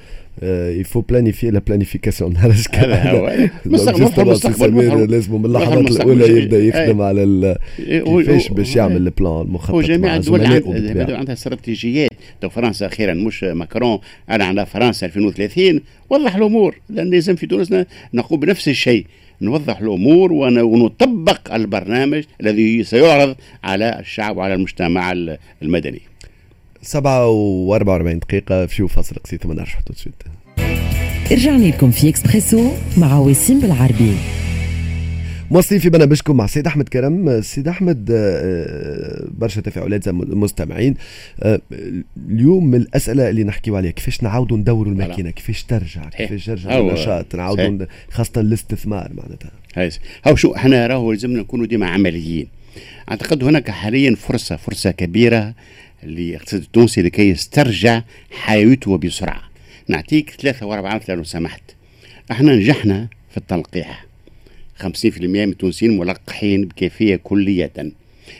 il 0.80 0.87
faut 0.87 1.00
planifier 1.00 1.50
la 1.50 1.58
planification 1.58 2.32
نهارش 2.32 2.64
المستقبل 3.66 5.10
لازم 5.10 5.34
من 5.38 5.44
اللحظات 5.44 5.90
الأولى 5.90 6.42
يبدأ 6.42 6.58
يخدم 6.58 7.00
على 7.02 7.56
كيفاش 7.76 8.48
باش 8.48 8.76
يعمل 8.76 8.96
ال 8.96 9.05
plan 9.05 9.40
المخطط 9.40 9.74
وجميع 9.74 10.16
الدول 10.16 10.40
عندها 11.16 11.32
استراتيجيات. 11.32 12.10
تو 12.40 12.48
فرنسا 12.48 12.86
أخيرا 12.86 13.14
مش 13.14 13.44
ماكرون 13.44 13.98
أنا 14.30 14.44
على 14.44 14.66
فرنسا 14.66 15.06
2030 15.06 15.80
وضح 16.10 16.36
الأمور 16.36 16.80
لأن 16.88 17.10
لازم 17.10 17.36
في 17.36 17.46
تونس 17.46 17.74
نقوم 18.14 18.40
بنفس 18.40 18.68
الشيء 18.68 19.06
نوضح 19.42 19.78
الأمور 19.78 20.32
ونطبق 20.32 21.54
البرنامج 21.54 22.24
الذي 22.40 22.84
سيعرض 22.84 23.36
على 23.64 23.98
الشعب 24.00 24.36
وعلى 24.36 24.54
المجتمع 24.54 25.12
المدني. 25.62 26.00
سبعة 26.82 27.26
و44 27.68 28.18
دقيقة 28.18 28.66
في 28.66 28.88
فاصل 28.88 29.16
قصير 29.16 29.38
ثم 29.38 29.52
نرجع 29.52 29.80
tout 29.86 29.90
de 29.90 29.92
suite. 29.94 30.22
رجعنا 31.32 31.64
لكم 31.64 31.90
في 31.90 32.08
اكسبريسو 32.08 32.70
مع 32.96 33.18
وسيم 33.18 33.60
بالعربي. 33.60 34.14
مواصلين 35.50 35.80
في 35.80 35.90
برنامجكم 35.90 36.36
مع 36.36 36.46
سيد 36.46 36.66
أحمد 36.66 36.88
كرم. 36.88 37.40
سيد 37.42 37.68
أحمد 37.68 38.08
آه، 38.10 39.28
برشا 39.38 39.60
تفاعلات 39.60 40.08
المستمعين 40.08 40.94
آه، 41.42 41.60
اليوم 42.28 42.66
من 42.66 42.74
الأسئلة 42.74 43.30
اللي 43.30 43.44
نحكيو 43.44 43.76
عليها 43.76 43.90
كيفاش 43.90 44.22
نعاودوا 44.22 44.56
ندوروا 44.56 44.92
الماكينة؟ 44.92 45.30
كيفاش 45.30 45.62
ترجع؟ 45.62 46.08
كيفاش 46.08 46.46
ترجع 46.46 46.78
النشاط؟ 46.78 47.34
نعاودوا 47.34 47.86
خاصة 48.10 48.40
الاستثمار 48.40 49.10
معناتها. 49.14 49.50
هاو 50.24 50.36
شو 50.36 50.54
إحنا 50.54 50.86
راهو 50.86 51.12
لازمنا 51.12 51.40
نكونوا 51.40 51.66
ديما 51.66 51.86
عمليين. 51.86 52.48
أعتقد 53.10 53.44
هناك 53.44 53.70
حاليا 53.70 54.14
فرصة 54.14 54.56
فرصة 54.56 54.90
كبيرة 54.90 55.54
للاقتصاد 56.02 56.60
التونسي 56.60 57.02
لكي 57.02 57.30
يسترجع 57.30 58.02
حيويته 58.30 58.98
بسرعة 58.98 59.42
نعطيك 59.88 60.30
ثلاثة 60.30 60.66
واربعه 60.66 60.94
امثله 60.94 61.16
لو 61.16 61.24
سمحت. 61.24 61.62
إحنا 62.30 62.56
نجحنا 62.56 63.08
في 63.30 63.36
التلقيح. 63.36 64.09
50% 64.80 65.20
من 65.22 65.50
التونسيين 65.50 65.98
ملقحين 65.98 66.64
بكيفية 66.64 67.16
كلية. 67.16 67.72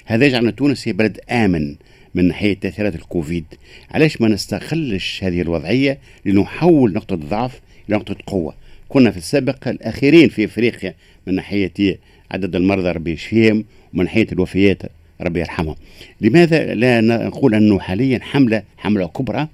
هذا 0.05 0.27
يجعل 0.27 0.53
تونس 0.53 0.89
هي 0.89 0.93
بلد 0.93 1.21
آمن 1.31 1.77
من 2.15 2.29
ناحية 2.29 2.55
تأثيرات 2.55 2.95
الكوفيد. 2.95 3.45
علاش 3.91 4.21
ما 4.21 4.29
نستغلش 4.29 5.25
هذه 5.25 5.41
الوضعية 5.43 5.99
لنحول 6.25 6.93
نقطة 6.93 7.17
ضعف 7.17 7.61
إلى 7.89 7.97
نقطة 7.97 8.17
قوة؟ 8.27 8.55
كنا 8.89 9.11
في 9.11 9.17
السابق 9.17 9.69
الأخيرين 9.69 10.29
في 10.29 10.45
أفريقيا 10.45 10.95
من 11.27 11.35
ناحية 11.35 11.99
عدد 12.31 12.57
المرضى 12.57 12.91
ربي 12.91 13.13
يشفيهم 13.13 13.65
ومن 13.95 14.05
ناحية 14.05 14.27
الوفيات 14.33 14.83
ربي 15.21 15.41
يرحمهم. 15.41 15.77
لماذا 16.21 16.75
لا 16.75 17.01
نقول 17.01 17.55
أنه 17.55 17.79
حاليا 17.79 18.19
حملة 18.23 18.63
حملة 18.77 19.07
كبرى 19.07 19.49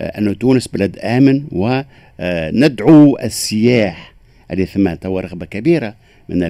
آه، 0.00 0.18
أن 0.18 0.38
تونس 0.38 0.68
بلد 0.68 0.98
آمن 0.98 1.44
وندعو 1.52 3.18
السياح 3.18 4.14
الذي 4.50 4.66
ثم 4.66 4.94
توا 4.94 5.20
رغبة 5.20 5.46
كبيرة 5.46 5.94
من 6.30 6.42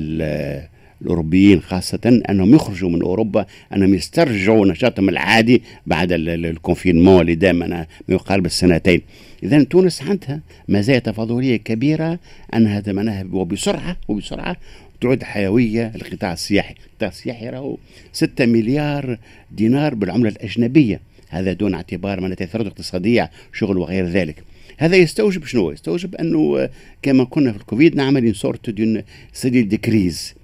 الأوروبيين 1.03 1.61
خاصة 1.61 2.23
أنهم 2.31 2.55
يخرجوا 2.55 2.91
من 2.91 3.03
أوروبا 3.03 3.47
أنهم 3.75 3.95
يسترجعوا 3.95 4.67
نشاطهم 4.67 5.09
العادي 5.09 5.63
بعد 5.87 6.09
الكونفينمون 6.13 7.21
اللي 7.21 7.35
دام 7.35 7.57
ما 7.57 7.87
يقارب 8.09 8.47
السنتين. 8.47 9.01
اذا 9.43 9.63
تونس 9.63 10.03
عندها 10.03 10.41
مزايا 10.69 10.99
تفاضلية 10.99 11.57
كبيرة 11.57 12.19
انها 12.55 12.83
معناها 12.87 13.25
وبسرعه 13.33 13.97
وبسرعة 14.09 14.57
تعود 15.01 15.23
حيوية 15.23 15.93
القطاع 15.95 16.33
السياحي، 16.33 16.75
القطاع 16.93 17.09
السياحي 17.09 17.49
راهو 17.49 17.77
6 18.13 18.47
مليار 18.47 19.19
دينار 19.53 19.95
بالعملة 19.95 20.29
الأجنبية، 20.29 21.01
هذا 21.29 21.53
دون 21.53 21.75
اعتبار 21.75 22.21
من 22.21 22.33
التاثيرات 22.33 22.67
الاقتصاديه 22.67 23.31
شغل 23.53 23.79
وغير 23.79 24.07
ذلك. 24.07 24.43
هذا 24.81 24.97
يستوجب 24.97 25.45
شنو؟ 25.45 25.71
يستوجب 25.71 26.15
أنه 26.15 26.69
كما 27.03 27.25
كنا 27.25 27.53
في 27.53 27.59
الكوفيد 27.59 27.97
نعمل 27.97 28.35
sorte 28.35 28.71
de 28.71 29.03
cellule 29.33 29.63
de 29.63 29.77
crise 29.77 30.35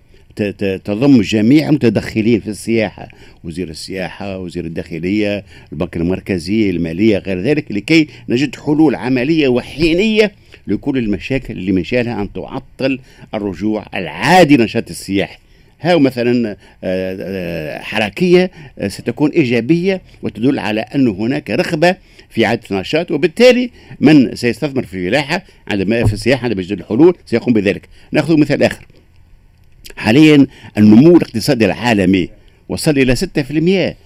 تضم 0.85 1.21
جميع 1.21 1.69
المتدخلين 1.69 2.41
في 2.41 2.51
السياحة. 2.51 3.09
وزير 3.45 3.69
السياحة 3.69 4.39
وزير 4.39 4.65
الداخلية 4.65 5.45
البنك 5.73 5.97
المركزي 5.97 6.71
المالية 6.71 7.19
غير 7.19 7.41
ذلك 7.41 7.73
لكي 7.73 8.07
نجد 8.29 8.57
حلول 8.57 8.95
عملية 8.95 9.49
وحينية 9.49 10.33
لكل 10.67 10.99
المشاكل 10.99 11.55
اللي 11.55 11.73
من 11.73 11.85
شانها 11.85 12.23
أن 12.23 12.33
تعطل 12.33 12.99
الرجوع 13.35 13.87
العادي 13.95 14.57
للنشاط 14.57 14.91
السياحي 14.91 15.39
هاو 15.81 15.99
مثلا 15.99 16.51
آه، 16.51 16.57
آه، 16.85 17.79
حركية 17.79 18.51
آه، 18.79 18.89
ستكون 18.89 19.31
إيجابية 19.31 20.03
وتدل 20.23 20.59
على 20.59 20.81
أن 20.81 21.09
هناك 21.09 21.51
رغبة 21.51 21.97
في 22.31 22.47
اعاده 22.47 22.63
النشاط 22.71 23.11
وبالتالي 23.11 23.71
من 24.01 24.37
سيستثمر 24.37 24.85
في 24.85 24.95
الفلاحه 24.95 25.45
عندما 25.69 26.05
في 26.07 26.13
السياحة 26.13 26.45
عندما 26.45 26.61
يجد 26.61 26.79
الحلول 26.79 27.17
سيقوم 27.27 27.55
بذلك. 27.55 27.89
نأخذ 28.13 28.41
مثال 28.41 28.63
آخر. 28.63 28.87
حاليا 29.97 30.47
النمو 30.79 31.17
الاقتصادي 31.17 31.65
العالمي 31.65 32.29
وصل 32.69 32.99
إلى 32.99 33.17
6% 33.17 33.97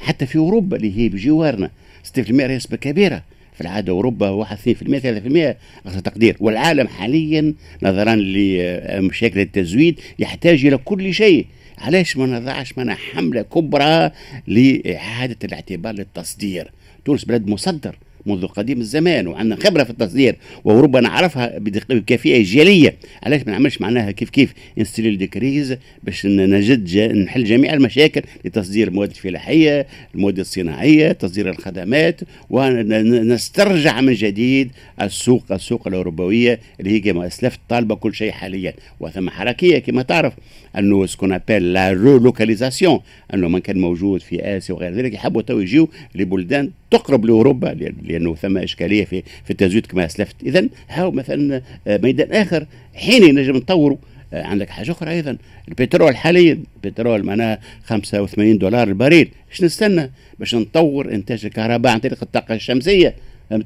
حتى 0.00 0.26
في 0.26 0.38
أوروبا 0.38 0.76
اللي 0.76 0.98
هي 0.98 1.08
بجوارنا. 1.08 1.70
6% 2.18 2.30
نسبه 2.30 2.76
كبيره 2.76 3.22
في 3.60 3.66
العاده 3.66 3.92
أوروبا 3.92 4.28
1 4.28 4.58
2% 4.58 5.00
3% 5.00 5.56
اقصى 5.86 6.00
تقدير. 6.00 6.36
والعالم 6.40 6.88
حاليا 6.88 7.54
نظرا 7.82 8.14
لمشاكل 8.14 9.40
التزويد 9.40 10.00
يحتاج 10.18 10.66
إلى 10.66 10.76
كل 10.76 11.14
شيء. 11.14 11.46
علاش 11.78 12.16
ما 12.16 12.26
نضعش 12.26 12.78
معنا 12.78 12.94
حملة 12.94 13.42
كبرى 13.42 14.10
لإعادة 14.46 15.36
الاعتبار 15.44 15.94
للتصدير؟ 15.94 16.70
تونس 17.04 17.24
بلد 17.24 17.48
مصدر. 17.48 17.96
منذ 18.26 18.46
قديم 18.46 18.80
الزمان 18.80 19.26
وعندنا 19.26 19.56
خبرة 19.56 19.84
في 19.84 19.90
التصدير 19.90 20.36
واوروبا 20.64 21.00
نعرفها 21.00 21.58
بكيفيه 21.58 22.36
اجياليه 22.40 22.94
علاش 23.22 23.40
ما 23.46 23.52
نعملش 23.52 23.80
معناها 23.80 24.10
كيف 24.10 24.30
كيف 24.30 24.54
une 24.78 24.90
cellule 24.90 25.18
de 25.18 25.26
crise 25.26 25.76
باش 26.02 26.26
نجد 26.26 26.98
نحل 27.12 27.44
جميع 27.44 27.72
المشاكل 27.74 28.22
لتصدير 28.44 28.88
المواد 28.88 29.10
الفلاحية 29.10 29.86
المواد 30.14 30.38
الصناعية 30.38 31.12
تصدير 31.12 31.50
الخدمات 31.50 32.20
ونسترجع 32.50 34.00
من 34.00 34.14
جديد 34.14 34.70
السوق 35.02 35.44
السوق 35.52 35.88
الاوروبيه 35.88 36.60
اللي 36.80 36.90
هي 36.90 37.00
كما 37.00 37.26
أسلفت 37.26 37.60
طالبة 37.68 37.94
كل 37.94 38.14
شيء 38.14 38.30
حاليا. 38.32 38.74
وثم 39.00 39.30
حركية 39.30 39.78
كما 39.78 40.02
تعرف 40.02 40.32
أنه 40.78 41.06
ce 41.06 41.13
qu'on 41.13 41.32
appelle 41.32 41.72
la 41.72 41.92
relocalisation 41.92 43.00
أنه 43.34 43.48
من 43.48 43.58
كان 43.58 43.78
موجود 43.78 44.20
في 44.20 44.56
آسيا 44.56 44.74
وغير 44.74 44.94
ذلك 44.94 45.14
يحبوا 45.14 45.42
تو 45.42 45.60
يجيو 45.60 45.88
لبلدان 46.14 46.70
تقرب 46.90 47.26
لأوروبا 47.26 47.72
لأنه 48.10 48.34
ثم 48.34 48.58
إشكالية 48.58 49.04
في 49.04 49.22
في 49.44 49.50
التزويد 49.50 49.86
كما 49.86 50.04
أسلفت. 50.04 50.36
اذا 50.42 50.68
هاو 50.88 51.10
مثلا 51.10 51.62
آه، 51.86 52.00
ميدان 52.02 52.32
آخر 52.32 52.66
حين 52.94 53.34
نجم 53.34 53.56
نطوروا. 53.56 53.96
آه، 54.32 54.42
عندك 54.42 54.70
حاجة 54.70 54.90
أخرى 54.90 55.10
أيضا؟ 55.10 55.36
البترول 55.68 56.16
حاليا 56.16 56.58
البترول 56.84 57.22
معناها 57.22 57.58
85 57.84 58.58
دولار 58.58 58.88
ال 58.88 58.95
baril 58.95 59.30
إيش 59.50 59.64
نستنى؟ 59.64 60.10
باش 60.38 60.54
نطور 60.54 61.12
إنتاج 61.12 61.44
الكهرباء 61.44 61.92
عن 61.92 61.98
طريق 61.98 62.18
الطاقة 62.22 62.54
الشمسية. 62.54 63.14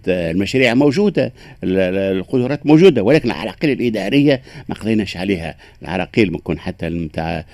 المشاريع 0.08 0.74
موجودة 0.74 1.32
القدرات 1.64 2.66
موجودة 2.66 3.02
ولكن 3.02 3.30
العراقيل 3.30 3.70
الإدارية 3.70 4.42
ما 4.68 4.74
قضيناش 4.74 5.16
عليها. 5.16 5.54
العراقيل 5.82 6.32
ممكن 6.32 6.58
حتى 6.58 6.88
نتاع 6.88 7.44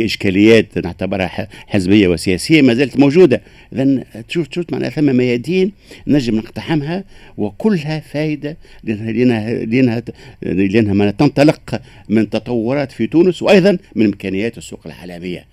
إشكاليات 0.00 0.78
نعتبرها 0.78 1.48
حزبية 1.66 2.08
وسياسية 2.08 2.62
ما 2.62 2.74
زالت 2.74 2.98
موجودة. 2.98 3.42
اذا 3.72 4.04
تشوف 4.28 4.46
تشوف 4.46 4.64
معناها 4.72 4.90
ثم 4.90 5.16
ميادين 5.16 5.72
نجم 6.06 6.36
نقتحمها 6.36 7.04
وكلها 7.36 8.00
فائده 8.00 8.56
لانها 8.84 9.52
لانها 9.52 10.02
لأنها 10.42 10.94
ما 10.94 11.10
تنطلق 11.10 11.80
من 12.08 12.30
تطورات 12.30 12.92
في 12.92 13.06
تونس 13.06 13.42
وأيضا 13.42 13.78
من 13.94 14.06
إمكانيات 14.06 14.58
السوق 14.58 14.80
العالمية. 14.86 15.44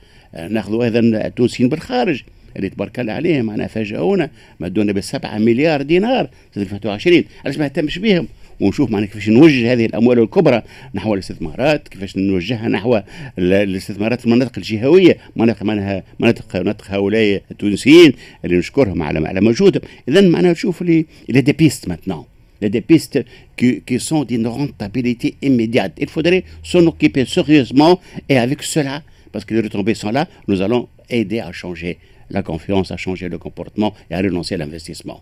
نأخذ 0.50 0.82
أيضا 0.82 1.00
التونسيين 1.00 1.70
بالخارج. 1.70 2.24
اللي 2.58 2.70
تبارك 2.70 3.00
الله 3.00 3.14
عليهم. 3.14 3.46
معناها 3.46 3.68
فاجئونا 3.68 4.30
مدونا 4.60 4.92
بسبعة 4.92 5.38
مليار 5.38 5.82
دينار 5.82 6.30
2021 6.58 7.24
علاش 7.46 7.58
ما 7.58 7.64
نهتمش 7.64 7.98
بهم 7.98 8.28
ونشوف 8.60 8.92
معنا 8.92 9.06
كيفاش 9.06 9.30
نوجه 9.30 9.74
هذه 9.74 9.86
الأموال 9.86 10.20
الكبرى 10.20 10.62
نحو 10.94 11.14
الاستثمارات 11.14 11.88
كيفاش 11.88 12.18
نوجهها 12.18 12.68
نحو 12.70 13.00
الاستثمارات 13.40 14.20
في 14.20 14.26
المناطق 14.26 14.52
الجهوية 14.58 15.18
مناطق 15.36 15.64
منها 15.64 16.04
مناطق 16.20 16.56
مناطق 16.56 16.86
هؤلاء 16.92 17.42
التونسيين 17.52 18.14
اللي 18.46 18.58
نشكرهم 18.58 19.04
على 19.04 19.28
على 19.28 19.42
مجهودهم. 19.42 19.82
اذا 20.10 20.22
معنا 20.22 20.52
نشوف 20.52 20.82
لي 20.82 21.06
دي 21.30 21.52
بيست 21.52 21.88
ماتنون 21.88 22.26
des 22.68 22.82
pistes 22.82 23.20
qui, 23.58 23.82
qui 23.82 24.00
sont 24.00 24.24
d'une 24.26 24.48
rentabilité 24.48 25.36
immédiate. 25.42 25.94
Il 25.98 26.10
faudrait 26.10 26.44
s'en 26.64 26.86
occuper 26.88 27.26
sérieusement 27.26 28.00
et 28.28 28.38
avec 28.38 28.64
cela, 28.64 29.02
parce 29.32 29.46
que 29.46 29.54
les 29.54 29.62
retombées 29.62 29.94
sont 29.94 30.12
là, 30.12 30.28
nous 30.48 30.62
allons 30.62 30.90
aider 31.10 31.40
à 31.40 31.52
changer. 31.52 31.98
La 32.38 32.42
confiance, 32.52 32.88
à 32.92 32.98
changer 33.06 33.28
le 33.30 33.38
comportement 33.46 33.92
et 34.10 34.14
à 34.16 34.22
renoncer 34.22 34.56
à 34.56 34.58
l'investissement. 34.58 35.20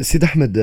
سيد 0.00 0.24
احمد 0.24 0.56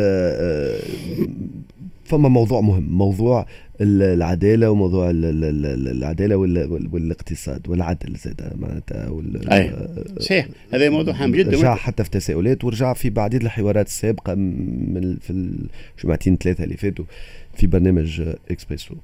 فما 2.06 2.30
موضوع 2.30 2.62
مهم 2.62 2.84
موضوع 2.98 3.46
ال- 3.82 4.02
العدالة 4.02 4.72
وموضوع 4.72 5.10
ال- 5.10 5.26
ال- 5.26 5.44
ال- 5.66 5.88
العدالة 5.98 6.36
وال- 6.36 6.88
والاقتصاد 6.92 7.70
والعدل 7.70 8.16
زاد 8.16 8.54
معناتها 8.56 9.10
وال- 9.10 9.50
أي. 9.50 9.72
صحيح 10.20 10.48
هذا 10.74 10.90
موضوع 10.90 11.14
هام 11.14 11.32
جدا 11.32 11.52
رجع 11.58 11.76
حتى 11.76 12.04
في 12.04 12.10
تساؤلات 12.10 12.64
ورجع 12.64 12.94
في 12.94 13.10
بعديد 13.10 13.42
الحوارات 13.44 13.88
السابقة 13.88 14.36
من 14.36 15.18
في 15.22 15.30
الجمعتين 16.00 16.38
ثلاثة 16.38 16.64
اللي 16.64 16.78
فاتوا 16.78 17.06
في 17.58 17.68
برنامج 17.68 18.22
اكسبريسو 18.52 18.96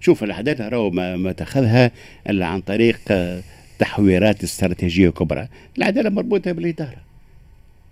شوف 0.00 0.24
العداله 0.24 0.68
راهو 0.68 0.90
ما, 0.90 1.16
ما 1.16 1.32
تاخذها 1.32 1.90
إلا 2.28 2.46
عن 2.46 2.60
طريق 2.60 3.00
آه، 3.10 3.40
تحويرات 3.78 4.42
استراتيجيه 4.42 5.08
كبرى 5.08 5.48
العدالة 5.78 6.10
مربوطة 6.10 6.52
بالإدارة. 6.52 6.96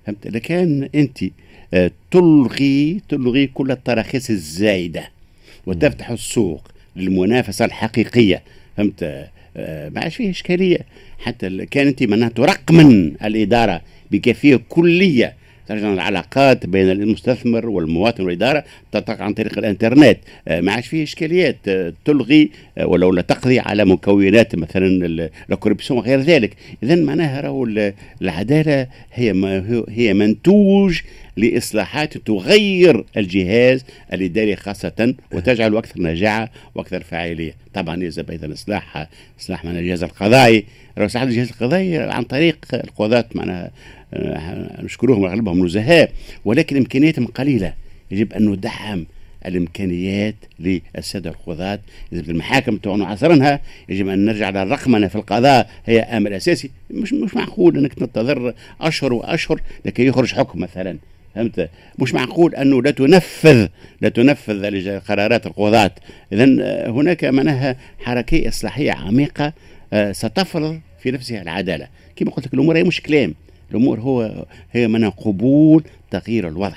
فهمت؟ 0.06 0.26
لكن 0.26 0.88
أنت 0.94 1.18
آه، 1.74 1.90
تلغي 2.10 3.00
تلغي 3.08 3.46
كل 3.46 3.70
التراخيص 3.70 4.30
الزايدة 4.30 5.10
وتفتح 5.66 6.10
السوق 6.10 6.68
للمنافسة 6.96 7.64
الحقيقية. 7.64 8.42
فهمت؟ 8.76 9.28
آه، 9.56 9.88
ما 9.88 10.00
عادش 10.00 10.16
فيه 10.16 10.30
إشكالية. 10.30 10.78
حتى 11.18 11.66
كان 11.66 11.86
أنت 11.86 12.02
معناها 12.02 12.28
ترقمن 12.28 13.16
الإدارة 13.24 13.82
بكيفيه 14.10 14.60
كلية. 14.68 15.34
ترجع 15.68 15.92
العلاقات 15.92 16.66
بين 16.66 16.90
المستثمر 16.90 17.68
والمواطن 17.68 18.24
والإدارة 18.24 18.64
تقع 18.92 19.24
عن 19.24 19.34
طريق 19.34 19.58
الإنترنت. 19.58 20.18
آه، 20.48 20.60
ما 20.60 20.72
عادش 20.72 20.86
فيه 20.86 21.02
إشكاليات 21.02 21.56
آه، 21.68 21.92
تلغي 22.04 22.50
آه، 22.78 22.86
ولو 22.86 23.12
لا 23.12 23.22
تقضي 23.22 23.58
على 23.60 23.84
مكونات 23.84 24.54
مثلا 24.56 24.86
ال- 24.86 25.30
الكوربسيون 25.52 25.98
وغير 26.00 26.20
ذلك. 26.20 26.56
اذا 26.82 26.94
معناها 26.94 27.40
راهو 27.40 27.64
ال- 27.64 27.92
العدالة 28.22 28.86
هي 29.12 29.32
ما 29.32 29.84
هي 29.88 30.14
منتوج 30.14 31.00
لإصلاحات 31.36 32.16
تغير 32.18 33.04
الجهاز 33.16 33.84
الإداري 34.12 34.56
خاصة 34.56 35.14
وتجعله 35.32 35.78
أكثر 35.78 36.02
نجاعه 36.02 36.50
وأكثر 36.74 37.02
فاعلية. 37.02 37.52
طبعا 37.74 38.02
يجب 38.04 38.30
أيضا 38.30 38.52
اصلاح 38.52 39.06
إصلاح 39.40 39.64
من 39.64 39.76
الجهاز 39.78 40.02
القضائي 40.02 40.64
إصلاح 40.98 41.22
الجهاز 41.22 41.48
القضائي 41.48 41.96
عن 41.98 42.22
طريق 42.22 42.56
القضاة 42.74 43.24
معناها 43.34 43.70
آه، 44.16 44.82
نشكروهم 44.82 45.24
اغلبهم 45.24 45.64
نزهاء 45.64 46.12
ولكن 46.44 46.76
إمكانياتهم 46.76 47.26
قليلة. 47.26 47.72
يجب 48.10 48.32
أن 48.32 48.48
ندعم 48.48 49.06
الإمكانيات 49.46 50.34
للسادة 50.60 51.30
القضاة 51.30 51.78
يجب 52.12 52.30
المحاكم 52.30 52.76
تاعنا 52.76 53.06
عصرنها 53.06 53.60
يجب 53.88 54.08
أن 54.08 54.24
نرجع 54.24 54.50
للرقمنه 54.50 55.08
في 55.08 55.16
القضاء 55.16 55.70
هي 55.86 56.00
أمر 56.00 56.36
أساسي. 56.36 56.70
مش 56.90 57.12
مش 57.12 57.34
معقول 57.34 57.78
إنك 57.78 57.94
تنتظر 57.94 58.54
أشهر 58.80 59.12
وأشهر 59.12 59.60
لكي 59.84 60.06
يخرج 60.06 60.32
حكم 60.32 60.60
مثلا. 60.60 60.98
فهمت؟ 61.34 61.70
مش 61.98 62.14
معقول 62.14 62.54
أنه 62.54 62.82
لا 62.82 62.90
تنفذ 62.90 63.68
لا 64.00 64.08
تنفذ 64.08 64.98
قرارات 64.98 65.46
القضاة. 65.46 65.90
اذا 66.32 66.44
هناك 66.90 67.24
معناها 67.24 67.76
حركيه 67.98 68.48
إصلاحية 68.48 68.92
عميقة 68.92 69.52
آه، 69.92 70.12
ستفرض 70.12 70.80
في 71.02 71.10
نفسها 71.10 71.42
العدالة. 71.42 71.88
كما 72.16 72.30
قلت 72.30 72.46
لك 72.46 72.54
الأمور 72.54 72.76
هي 72.76 72.84
مش 72.84 73.00
كلام. 73.00 73.34
الأمور 73.70 74.00
هو 74.00 74.46
هي 74.72 74.88
من 74.88 75.10
قبول 75.10 75.84
تغيير 76.10 76.48
الوضع 76.48 76.76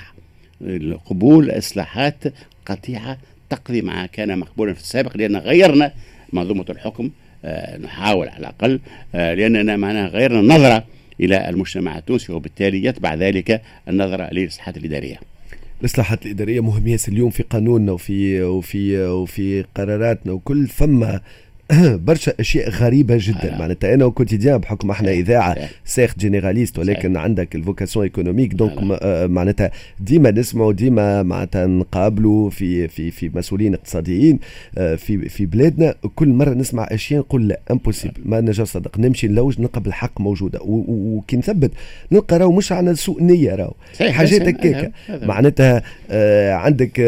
قبول 1.06 1.50
إصلاحات 1.50 2.24
قطيعة 2.66 3.18
تقضي 3.50 3.82
ما 3.82 4.06
كان 4.06 4.38
مقبولا 4.38 4.74
في 4.74 4.80
السابق 4.80 5.16
لأن 5.16 5.36
غيرنا 5.36 5.92
منظومة 6.32 6.64
الحكم 6.70 7.10
آه، 7.44 7.78
نحاول 7.78 8.28
على 8.28 8.38
الأقل 8.38 8.80
آه، 9.14 9.34
لاننا 9.34 9.76
معناها 9.76 10.08
غيرنا 10.08 10.40
النظرة 10.40 10.84
إلى 11.20 11.48
المجتمع 11.48 11.98
التونسي 11.98 12.32
وبالتالي 12.32 12.84
يتبع 12.84 13.14
ذلك 13.14 13.62
النظرة 13.88 14.28
للإصلاحات 14.32 14.76
الإدارية. 14.76 15.20
الإصلاحات 15.80 16.26
الإدارية 16.26 16.60
مهم 16.60 16.88
ياسر 16.88 17.12
اليوم 17.12 17.30
في 17.30 17.42
قانوننا 17.42 17.92
وفي 17.92 18.42
وفي 18.42 18.98
وفي 19.02 19.64
قراراتنا 19.74 20.32
وكل 20.32 20.66
فما 20.66 21.20
برشا 22.06 22.32
أشياء 22.40 22.70
غريبة 22.70 23.16
جدا. 23.20 23.56
معناتها 23.58 23.94
أنا 23.94 24.04
au 24.04 24.14
quotidien 24.14 24.58
بحكم 24.58 24.90
إحنا 24.90 25.10
إذاعة 25.10 25.54
صحيح. 25.54 25.70
certes 25.84 26.14
généraliste 26.18 26.78
ولكن 26.78 27.16
عندك 27.16 27.54
ال 27.54 27.60
vocation 27.60 28.04
économique. 28.04 28.54
donc 28.54 28.72
آه. 29.02 29.26
معناتها 29.26 29.70
ديما 30.00 30.30
نسمعوا 30.30 30.72
ديما 30.72 31.22
معناتها 31.22 31.66
نقابلوا 31.66 32.50
في 32.50 32.88
في 32.88 33.10
في 33.10 33.30
مسؤولين 33.34 33.74
اقتصاديين 33.74 34.38
آه، 34.78 34.94
في 34.94 35.28
في 35.28 35.46
بلادنا. 35.46 35.94
كل 36.14 36.28
مرة 36.28 36.54
نسمع 36.54 36.88
أشياء 36.90 37.20
نقول 37.20 37.48
لا 37.48 37.60
impossible 37.70 38.20
ما 38.24 38.40
نجم 38.40 38.64
صدق. 38.64 38.98
نمشي 38.98 39.28
نلوج 39.28 39.60
نلقى 39.60 39.80
بالحق 39.80 40.20
موجودة. 40.20 40.58
وكي 40.62 41.36
نثبت 41.36 41.70
نلقى 42.12 42.38
راهو 42.38 42.52
مش 42.52 42.72
على 42.72 42.94
سوء 42.94 43.22
نية 43.22 43.54
راهو. 43.54 43.72
حاجات 44.10 44.42
هكاكا 44.48 44.90
هذا- 45.06 45.26
معناتها 45.26 45.82
عندك 46.54 47.00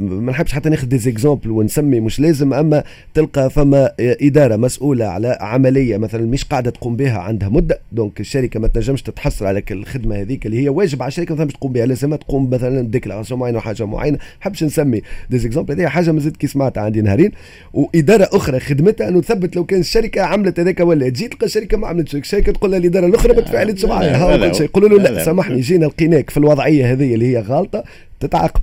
ما 0.00 0.30
نحبش 0.32 0.52
حتى 0.52 0.68
ناخذ 0.68 0.86
des 0.86 1.04
exemples 1.04 1.50
ونسمي 1.50 2.00
مش 2.00 2.20
لازم 2.20 2.54
أما 2.54 2.84
تلقى 3.14 3.50
فما 3.50 3.90
إدارة 4.00 4.56
مسؤولة 4.56 5.04
على 5.04 5.38
عملية 5.40 5.96
مثلا 5.96 6.26
مش 6.26 6.44
قاعدة 6.44 6.70
تقوم 6.70 6.96
بها 6.96 7.18
عندها 7.18 7.48
مدة. 7.48 7.80
donc 7.92 8.20
الشركة 8.20 8.60
ما 8.60 8.68
تنجمش 8.68 9.02
تتحصل 9.02 9.46
على 9.46 9.62
الخدمة 9.70 10.16
هذيك 10.20 10.46
اللي 10.46 10.64
هي 10.64 10.68
واجب 10.68 11.02
على 11.02 11.08
الشركة 11.08 11.34
مثلا 11.34 11.46
باش 11.46 11.54
تقوم 11.54 11.72
بها. 11.72 11.86
لازم 11.86 12.14
تقوم 12.14 12.50
مثلا 12.50 12.80
déclaration 12.80 13.40
معينة 13.40 13.58
وحاجة 13.58 13.86
معينة. 13.86 14.18
حبش 14.40 14.64
نسمي 14.64 15.02
des 15.30 15.44
exemples 15.44 15.80
هذه 15.80 15.88
حاجة 15.88 16.12
مازلت 16.12 16.36
كي 16.36 16.46
سمعتها 16.46 16.82
عندي 16.82 17.00
نهارين. 17.00 17.32
وإدارة 17.72 18.28
أخرى 18.32 18.60
خدمتها 18.60 19.08
أنه 19.08 19.20
تثبت 19.20 19.56
لو 19.56 19.64
كان 19.64 19.80
الشركة 19.80 20.22
عملت 20.22 20.60
هذاك 20.60 20.80
ولا 20.80 21.08
تجي 21.08 21.28
تلقى 21.28 21.46
الشركة 21.46 21.76
ما 21.76 21.86
عملتش. 21.86 22.16
الشركة 22.16 22.52
تقول 22.52 22.70
لها 22.70 22.78
الإدارة 22.78 23.06
الأخرى 23.06 23.34
ما 23.34 23.40
تفاعلتش 23.40 23.84
معايا 23.84 24.52
يقولوا 24.60 24.98
له 24.98 25.10
لا. 25.10 25.24
سامحني 25.24 25.60
جينا 25.60 25.86
لقيناك 25.86 26.30
في 26.30 26.36
الوضعية 26.36 26.92
هذه 26.92 27.14
اللي 27.14 27.26
هي 27.26 27.40
غلطة. 27.40 27.84
تتعاقب. 28.20 28.60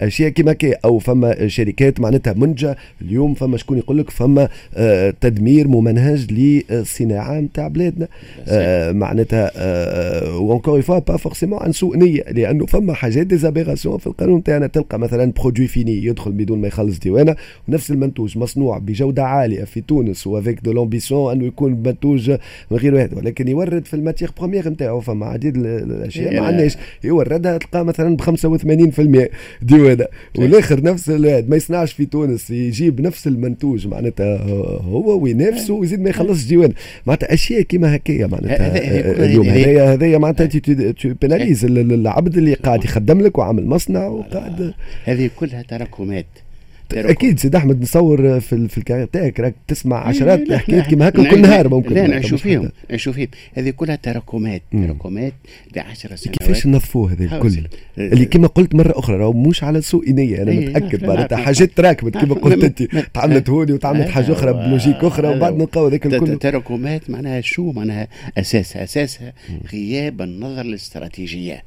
اشياء 0.00 0.28
كيما 0.28 0.52
كي 0.52 0.72
أو 0.72 0.98
فما 0.98 1.48
شركات 1.48 2.00
معناتها 2.00 2.32
منجة 2.32 2.76
اليوم 3.02 3.34
فما 3.34 3.56
شكون 3.56 3.78
يقول 3.78 3.98
لك 3.98 4.10
فما 4.10 4.48
آه، 4.74 5.14
تدمير 5.20 5.68
ممنهج 5.68 6.32
للصناعة 6.32 7.40
نتاع 7.40 7.68
بلادنا. 7.68 8.08
آه، 8.48 8.92
معناتها 8.92 9.50
و 10.38 10.44
encore 10.44 10.82
une 10.82 10.89
fois 10.89 10.98
pas 10.98 11.16
forcément 11.16 11.58
عن 11.62 11.72
سوء 11.72 11.96
نيه 11.96 12.22
لأنه 12.30 12.66
فما 12.66 12.94
حاجات 12.94 13.26
des 13.26 13.41
aberrations 13.41 13.98
في 13.98 14.06
القانون 14.06 14.42
تاعنا 14.42 14.66
تلقى 14.66 14.98
مثلا 14.98 15.32
produit 15.40 15.66
fini 15.66 16.04
يدخل 16.04 16.32
بدون 16.32 16.60
ما 16.60 16.68
يخلص 16.68 16.98
ديوانة 16.98 17.36
ونفس 17.68 17.90
المنتوج 17.90 18.38
مصنوع 18.38 18.78
بجودة 18.78 19.24
عالية 19.24 19.64
في 19.64 19.80
تونس 19.80 20.26
و 20.26 20.33
avec 20.33 20.60
de 20.60 20.72
l'ambition 20.72 21.32
أنه 21.32 21.44
يكون 21.46 21.72
منتوج 21.86 22.30
من 22.70 22.76
غير 22.78 22.94
واحد. 22.94 23.14
ولكن 23.14 23.48
يورد 23.48 23.86
في 23.86 23.94
ال 23.94 23.99
matière 23.99 24.30
première 24.38 24.68
نتاعو 24.68 25.00
فما 25.00 25.26
عديد 25.26 25.56
ال- 25.56 25.66
الأشياء 25.66 26.32
ما 26.34 26.38
إيه. 26.40 26.46
عندناش. 26.46 26.76
يوردها 27.04 27.58
تلقى 27.58 27.84
مثلا 27.84 28.16
ب 28.16 28.20
85% 28.20 29.30
ديوانه 29.94 30.10
والآخر 30.38 30.82
نفس 30.82 31.10
الواحد 31.10 31.48
ما 31.48 31.56
يصنعش 31.56 31.92
في 31.92 32.06
تونس 32.06 32.50
يجيب 32.50 33.00
نفس 33.00 33.26
المنتوج 33.26 33.86
معناتها 33.86 34.36
هو 34.82 35.18
وينافسه 35.22 35.74
ويزيد 35.74 36.00
ما 36.00 36.10
يخلصش 36.10 36.44
ديوان 36.46 36.72
معناتها 37.06 37.34
أشياء 37.34 37.60
كيما 37.62 37.96
هكايا 37.96 38.26
معناتها 38.26 38.68
هذا- 38.76 39.10
هذا 39.12 39.24
اليوم. 39.24 39.48
هذايا 39.48 39.92
هذايا 39.92 40.18
معناتها 40.18 40.48
بيناليز 41.22 41.64
العبد 41.64 42.36
اللي 42.36 42.54
قاعد 42.54 42.84
يخدم 42.84 43.20
لك 43.20 43.38
وعامل 43.38 43.66
مصنع 43.66 44.06
وقاعد 44.06 44.74
هذه 45.04 45.30
كلها 45.36 45.62
تراكمات. 45.62 46.26
تراكم. 46.34 46.49
أكيد 46.94 47.38
سيد 47.38 47.54
أحمد 47.54 47.82
نصور 47.82 48.40
في 48.40 48.68
في 48.68 48.78
الكارير 48.78 49.06
تاعك 49.06 49.40
راك 49.40 49.54
تسمع 49.68 50.08
عشرات 50.08 50.40
الحكايات 50.40 50.86
كيما 50.86 51.08
هكا 51.08 51.30
كل 51.30 51.40
نهار 51.40 51.68
ممكن 51.68 51.94
لا 51.94 52.06
نعيشوا 52.06 52.38
فيهم. 52.38 52.70
نعيشوا 52.88 53.12
فيهم. 53.12 53.28
هذه 53.54 53.70
كلها 53.70 53.96
تراكمات. 53.96 54.62
تراكمات 54.72 55.32
لعشر 55.76 56.16
سنوات. 56.16 56.38
كيفاش 56.38 56.66
نظفوه 56.66 57.12
هذا 57.12 57.24
الكل. 57.24 57.62
اللي 57.98 58.24
كما 58.24 58.46
قلت 58.46 58.74
مرة 58.74 58.98
أخرى 58.98 59.16
راهو 59.16 59.32
مش 59.32 59.64
على 59.64 59.80
سوء 59.80 60.10
نية 60.10 60.42
أنا 60.42 60.50
إيه، 60.50 60.68
متأكد 60.68 61.04
معناتها 61.04 61.36
حاجات 61.36 61.70
تراكمت 61.76 62.16
كما 62.16 62.34
قلت 62.34 62.64
أنت. 62.64 62.82
تعملت 63.14 63.50
هوني 63.50 63.72
وتعملت 63.72 64.08
حاجة 64.08 64.32
أخرى 64.32 64.52
بلوجيك 64.52 64.96
أخرى 64.96 65.28
وبعد. 65.28 65.56
نلقاو 65.56 65.86
هذاك 65.86 66.06
الكل. 66.06 66.38
تراكمات 66.38 67.10
معناها 67.10 67.40
شو؟ 67.40 67.72
معناها 67.72 68.08
اساسها 68.38 68.84
اساسها 68.84 69.32
غياب 69.72 70.22
النظر 70.22 70.60
الاستراتيجية. 70.60 71.62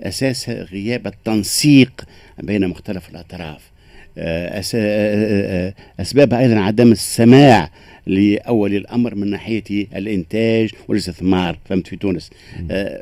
اساسها 0.00 0.62
غياب 0.62 1.06
التنسيق 1.06 2.04
بين 2.42 2.68
مختلف 2.68 3.10
الأطراف. 3.10 3.69
آه، 4.18 4.48
آه، 4.48 4.62
آه، 4.74 5.74
اسبابها 6.00 6.38
أيضا 6.38 6.60
عدم 6.60 6.92
السماع 6.92 7.70
لأول 8.06 8.74
الأمر 8.74 9.14
من 9.14 9.30
ناحية 9.30 9.64
الإنتاج 9.70 10.70
والاستثمار 10.88 11.58
فهمت؟ 11.64 11.86
في 11.86 11.96
تونس. 11.96 12.30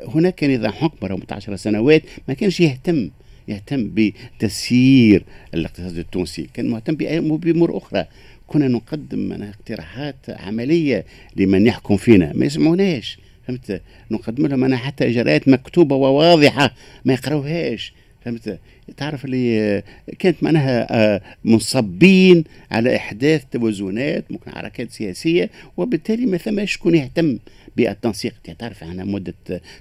هناك 0.07 0.43
نظام 0.43 0.71
حكم 0.71 1.07
رغم 1.07 1.21
10 1.31 1.55
سنوات 1.55 2.01
ما 2.27 2.33
كانش 2.33 2.59
يهتم 2.59 3.09
يهتم 3.47 3.91
بتسيير 3.93 5.23
الاقتصاد 5.53 5.97
التونسي 5.97 6.49
كان 6.53 6.67
مهتم 6.67 6.95
بأمور 7.37 7.77
أخرى. 7.77 8.05
كنا 8.47 8.67
نقدم 8.67 9.43
اقتراحات 9.43 10.15
عملية 10.29 11.05
لمن 11.35 11.67
يحكم 11.67 11.97
فينا 11.97 12.31
ما 12.35 12.45
يسمعوناش 12.45 13.17
فهمت؟ 13.47 13.81
نقدم 14.11 14.47
لهم 14.47 14.63
أنا 14.63 14.77
حتى 14.77 15.07
إجراءات 15.07 15.47
مكتوبة 15.47 15.95
وواضحة 15.95 16.73
ما 17.05 17.13
يقراوهاش 17.13 17.93
فهمت؟ 18.25 18.59
تعرف 18.97 19.25
اللي 19.25 19.59
آه، 19.61 19.83
كانت 20.19 20.43
معناها 20.43 20.87
آه، 21.15 21.21
منصبين 21.45 22.43
على 22.71 22.95
إحداث 22.95 23.43
توازنات 23.51 24.31
ممكن 24.31 24.51
حركات 24.51 24.91
سياسية 24.91 25.49
وبالتالي 25.77 26.25
ما 26.25 26.37
ثماش 26.37 26.73
شكون 26.73 26.95
يهتم 26.95 27.37
بالتنسيق. 27.77 28.33
تعرف 28.59 28.83
إحنا 28.83 29.03
مدة 29.05 29.33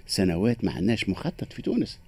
سنوات 0.06 0.64
ما 0.64 0.72
عندناش 0.72 1.08
مخطط 1.08 1.52
في 1.52 1.62
تونس. 1.62 1.98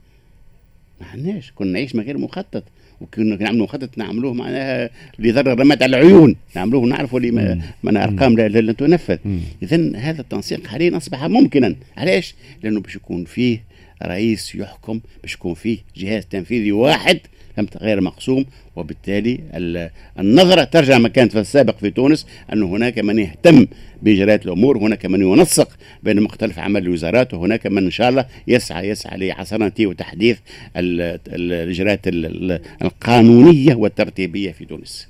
ما 1.01 1.07
عندناش. 1.07 1.53
كنا 1.55 1.73
نعيش 1.73 1.95
من 1.95 2.05
غير 2.05 2.19
مخطط. 2.19 2.64
وكنا 3.01 3.37
نعملوا 3.37 3.66
خطط 3.66 3.99
نعملوه 3.99 4.35
معناها 4.35 4.90
لضرر 5.19 5.61
رماد 5.61 5.83
على 5.83 5.97
العيون. 6.01 6.37
نعملوه 6.57 6.87
نعرفوا 6.87 7.19
اللي 7.19 7.31
ما- 7.31 7.61
معناها 7.83 8.05
أرقام 8.05 8.37
لا 8.37 8.73
تنفذ. 8.73 9.19
اذا 9.62 9.97
هذا 9.97 10.21
التنسيق 10.21 10.66
حاليا 10.66 10.97
أصبح 10.97 11.25
ممكنا. 11.25 11.75
علاش؟ 11.97 12.35
لأنه 12.62 12.81
باش 12.81 12.97
يكون 12.97 13.25
فيه 13.25 13.62
رئيس 14.03 14.55
يحكم 14.55 15.01
باش 15.23 15.35
يكون 15.35 15.55
فيه 15.55 15.79
جهاز 15.97 16.27
تنفيذي 16.27 16.73
واحد 16.73 17.19
فهمت 17.57 17.77
غير 17.77 18.01
مقسوم 18.01 18.45
وبالتالي 18.77 19.41
ال- 19.55 19.91
النظرة 20.19 20.65
ترجع 20.65 20.99
ما 20.99 21.09
كانت 21.09 21.33
في 21.33 21.41
السابق 21.41 21.79
في 21.79 21.91
تونس 21.91 22.27
انه 22.53 22.67
هناك 22.67 22.99
من 22.99 23.19
يهتم 23.19 23.67
بإجراءات 24.03 24.47
الأمور 24.47 24.79
هناك 24.79 25.07
من 25.07 25.23
ينسق 25.23 25.69
بين 26.03 26.21
مختلف 26.21 26.59
أعمال 26.59 26.83
الوزارات 26.83 27.35
وهناك 27.35 27.67
من 27.67 27.85
إن 27.85 27.91
شاء 27.91 28.09
الله 28.09 28.25
يسعى 28.47 28.89
يسعى 28.89 29.19
لعصرنة 29.19 29.73
وتحديث 29.81 30.39
ال- 30.77 31.01
ال- 31.29 31.53
الإجراءات 31.53 32.09
ال- 32.09 32.27
ال- 32.53 32.61
القانونية 32.83 33.75
والترتيبية 33.75 34.53
في 34.53 34.65
تونس. 34.65 35.09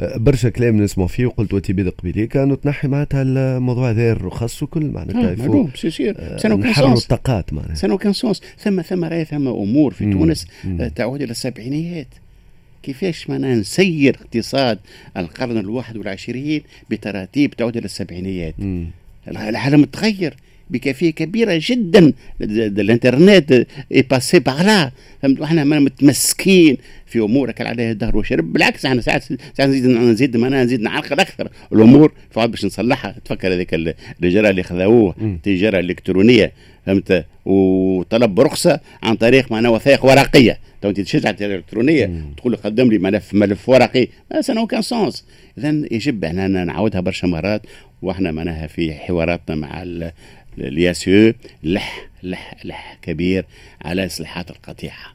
برشا 0.00 0.48
كلام 0.48 0.82
نسمع 0.82 1.06
فيه 1.06 1.26
وقلت 1.26 1.54
وتي 1.54 1.72
بدق 1.72 1.94
بليك 2.02 2.36
أنه 2.36 2.54
تنحي 2.54 2.88
معناتها 2.88 3.22
الموضوع 3.22 3.90
هذا 3.90 4.12
الرخص 4.12 4.62
وكل 4.62 4.86
معناتها 4.86 5.28
آه، 5.28 5.32
يفو 5.32 5.42
معلوم 5.42 5.70
سيسير 5.74 6.36
سنة 6.36 6.54
وكان 6.54 6.70
نحرروا 6.70 6.88
سونس 6.88 7.02
الطاقات 7.02 7.52
معناتها 7.52 7.74
سنة 7.74 7.94
aucun 7.94 8.12
sens 8.12 8.42
ثم 8.58 8.82
ثم 8.82 9.04
راهي 9.04 9.24
ثم 9.24 9.48
أمور 9.48 9.92
في. 9.92 10.12
تونس. 10.12 10.46
آه، 10.80 10.88
تعود 10.88 11.22
إلى 11.22 11.30
السبعينيات. 11.30 12.08
كيفاش 12.82 13.30
معناها 13.30 13.54
نسير 13.54 14.16
اقتصاد 14.20 14.78
القرن 15.16 15.58
الواحد 15.58 15.96
والعشرين 15.96 16.62
بتراتيب 16.90 17.54
تعود 17.54 17.76
إلى 17.76 17.84
السبعينيات. 17.84 18.54
العالم 19.28 19.84
تغير. 19.84 20.36
بكيفيه 20.70 21.10
كبيرة 21.10 21.60
جدا. 21.64 21.98
ال- 21.98 22.12
ال- 22.40 22.80
الإنترنت 22.80 23.66
est 23.92 24.02
passé 24.02 24.38
par 24.38 24.62
là 24.62 24.90
فهمت؟ 25.22 25.40
إحنا 25.40 25.64
ما 25.64 25.78
متمسكين 25.80 26.76
في 27.06 27.18
امور 27.18 27.50
كان 27.50 27.66
عليها 27.66 27.90
الدهر 27.92 28.16
وشرب 28.16 28.52
بالعكس 28.52 28.86
إحنا 28.86 29.00
ساعات 29.00 29.22
ساعات 29.56 29.70
نزيد 29.70 29.86
نزيد 29.86 30.36
معناها 30.36 30.64
نزيد 30.64 30.80
نعرقل 30.80 31.20
أكثر. 31.20 31.48
الأمور 31.72 32.12
فعاد 32.30 32.50
باش 32.50 32.64
نصلحها. 32.64 33.14
تفكر 33.24 33.54
هذيك 33.54 33.74
ال- 33.74 33.94
الاجراء 34.20 34.50
اللي 34.50 34.62
خذوه. 34.62 35.14
التجاره 35.20 35.78
الالكترونيه 35.78 36.52
فهمت؟ 36.86 37.24
وطلب 37.44 38.40
رخصة 38.40 38.80
عن 39.02 39.14
طريق 39.16 39.52
معناها 39.52 39.70
وثائق 39.70 40.04
ورقية. 40.04 40.58
تو 40.82 40.88
أنت 40.88 41.00
تشجع 41.00 41.30
التجاره 41.30 41.52
الالكترونيه. 41.52 42.24
تقول 42.36 42.52
له 42.52 42.58
قدم 42.58 42.90
لي 42.90 42.98
ملف 42.98 43.34
ملف 43.34 43.68
ورقي. 43.68 44.08
mais 44.30 44.40
ça 44.40 44.50
n'a 44.50 44.66
aucun 44.66 44.82
sens 44.82 45.24
اذا 45.58 45.68
يجب 45.90 46.24
إحنا 46.24 46.48
نعاودها 46.48 47.00
برشا 47.00 47.26
مرات. 47.26 47.62
وإحنا 48.02 48.30
معناها 48.32 48.66
في 48.66 48.92
حواراتنا 48.92 49.56
مع 49.56 49.82
ال 50.60 50.75
IACE 50.75 51.34
لح 51.62 52.08
لح 52.22 52.54
لح 52.64 52.98
كبير 53.02 53.44
على 53.82 54.06
إصلاحات 54.06 54.50
القطيعة. 54.50 55.14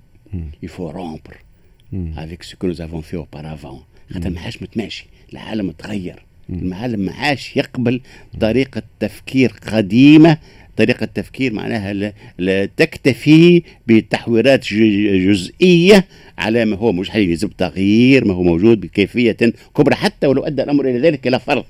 il 0.63 0.72
faut 0.72 0.89
rompre. 0.89 1.37
avec 1.93 2.43
ce 2.43 2.57
que 2.57 2.67
nous 2.67 2.81
avons 2.81 3.01
fait 3.01 3.15
auparavant 3.15 3.83
خاطر 4.13 4.29
ما 4.29 4.41
عادش 4.41 4.61
متماشي 4.61 5.05
العالم 5.33 5.71
تغير. 5.71 6.23
العالم 6.49 6.99
ما 6.99 7.11
عادش 7.13 7.57
يقبل 7.57 8.01
طريقة 8.39 8.81
تفكير 8.99 9.53
قديمة 9.67 10.37
طريقة 10.77 11.05
تفكير 11.05 11.53
معناها 11.53 11.93
لا, 11.93 12.13
لا 12.37 12.65
تكتفي 12.65 13.63
بتحويرات 13.87 14.65
جزئية 15.27 16.05
على 16.37 16.65
ما 16.65 16.75
هو 16.77 16.91
مش 16.91 17.09
حاليا 17.09 17.31
يجب 17.31 17.49
تغيير 17.57 18.25
ما 18.25 18.33
هو 18.33 18.43
موجود 18.43 18.81
بكيفية 18.81 19.37
كبرى 19.77 19.95
حتى 19.95 20.27
ولو 20.27 20.43
أدى 20.43 20.63
الأمر 20.63 20.85
إلى 20.89 20.99
ذلك 20.99 21.27
إلى 21.27 21.39
فرض 21.39 21.63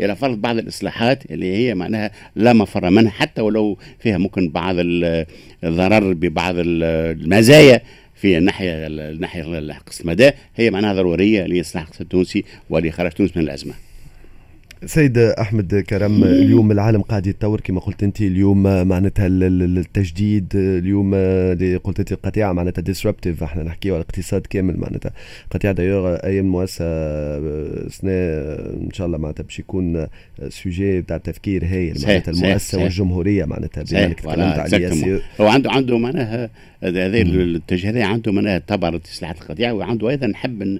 إلى 0.00 0.16
فرض 0.16 0.40
بعض 0.40 0.58
الإصلاحات 0.58 1.30
اللي 1.30 1.56
هي 1.56 1.74
معناها 1.74 2.10
لا 2.36 2.52
مفر 2.52 2.90
منها 2.90 3.10
حتى 3.10 3.42
ولو 3.42 3.78
فيها 4.02 4.18
ممكن 4.18 4.48
بعض 4.48 4.74
ال- 4.78 5.26
الضرر 5.64 6.12
ببعض 6.12 6.54
ال- 6.58 6.82
المزايا 7.22 7.80
في 8.14 8.38
الناحية 8.38 8.86
الناحية 8.86 9.58
القصة 9.58 10.02
المدى 10.02 10.30
هي 10.56 10.70
معناها 10.70 10.94
ضرورية 10.94 11.44
لإصلاح 11.46 11.82
الاقتصاد 11.82 12.02
التونسي 12.02 12.44
ولإخراج 12.70 13.12
تونس 13.12 13.36
من 13.36 13.42
الأزمة. 13.42 13.74
سيد 14.86 15.18
أحمد 15.18 15.74
كرم 15.74 16.24
اليوم 16.24 16.72
العالم 16.72 17.00
قاعد 17.02 17.26
يتطور 17.26 17.60
كما 17.60 17.80
قلت 17.80 18.02
أنت 18.02 18.20
اليوم 18.20 18.62
معناتها 18.62 19.26
ال- 19.26 19.42
ال- 19.42 19.78
التجديد 19.78 20.46
اليوم 20.54 21.14
اللي 21.14 21.76
قلت 21.76 21.98
أنت 21.98 22.12
القطيعة 22.12 22.52
معناتها 22.52 22.82
ديسربتيف 22.82 23.42
إحنا 23.42 23.62
نحكيو 23.62 23.94
على 23.94 24.02
الاقتصاد 24.02 24.40
كامل 24.50 24.76
معناتها 24.76 25.12
قطيعة 25.50 25.72
دايوغ 25.72 26.16
اي 26.24 26.42
مؤسسه 26.42 26.84
سنة 27.88 28.12
إن 28.82 28.88
شاء 28.92 29.06
الله 29.06 29.18
معناتها 29.18 29.42
باش 29.42 29.58
يكون 29.58 30.06
سوجي 30.48 31.02
تاع 31.02 31.16
تفكير 31.16 31.64
هايل 31.64 31.96
صحيح، 31.96 32.08
معناتها 32.08 32.32
المؤسسة. 32.32 32.82
والجمهورية 32.82 33.44
معناتها 33.44 33.82
بما 33.90 34.04
انك 34.06 34.18
تكلمت. 34.20 34.74
الياسير 34.74 35.22
هو 35.40 35.46
عنده 35.46 35.70
عنده 35.70 35.98
معناها 35.98 36.50
هذه 36.82 37.22
الاتجاه 37.22 37.90
هذا 37.90 38.04
عنده 38.04 38.32
معناها 38.32 38.58
تبر 38.58 39.00
اصلاحات 39.12 39.42
القطيعة 39.42 39.72
وعنده 39.72 40.08
أيضا 40.08 40.26
نحب 40.26 40.78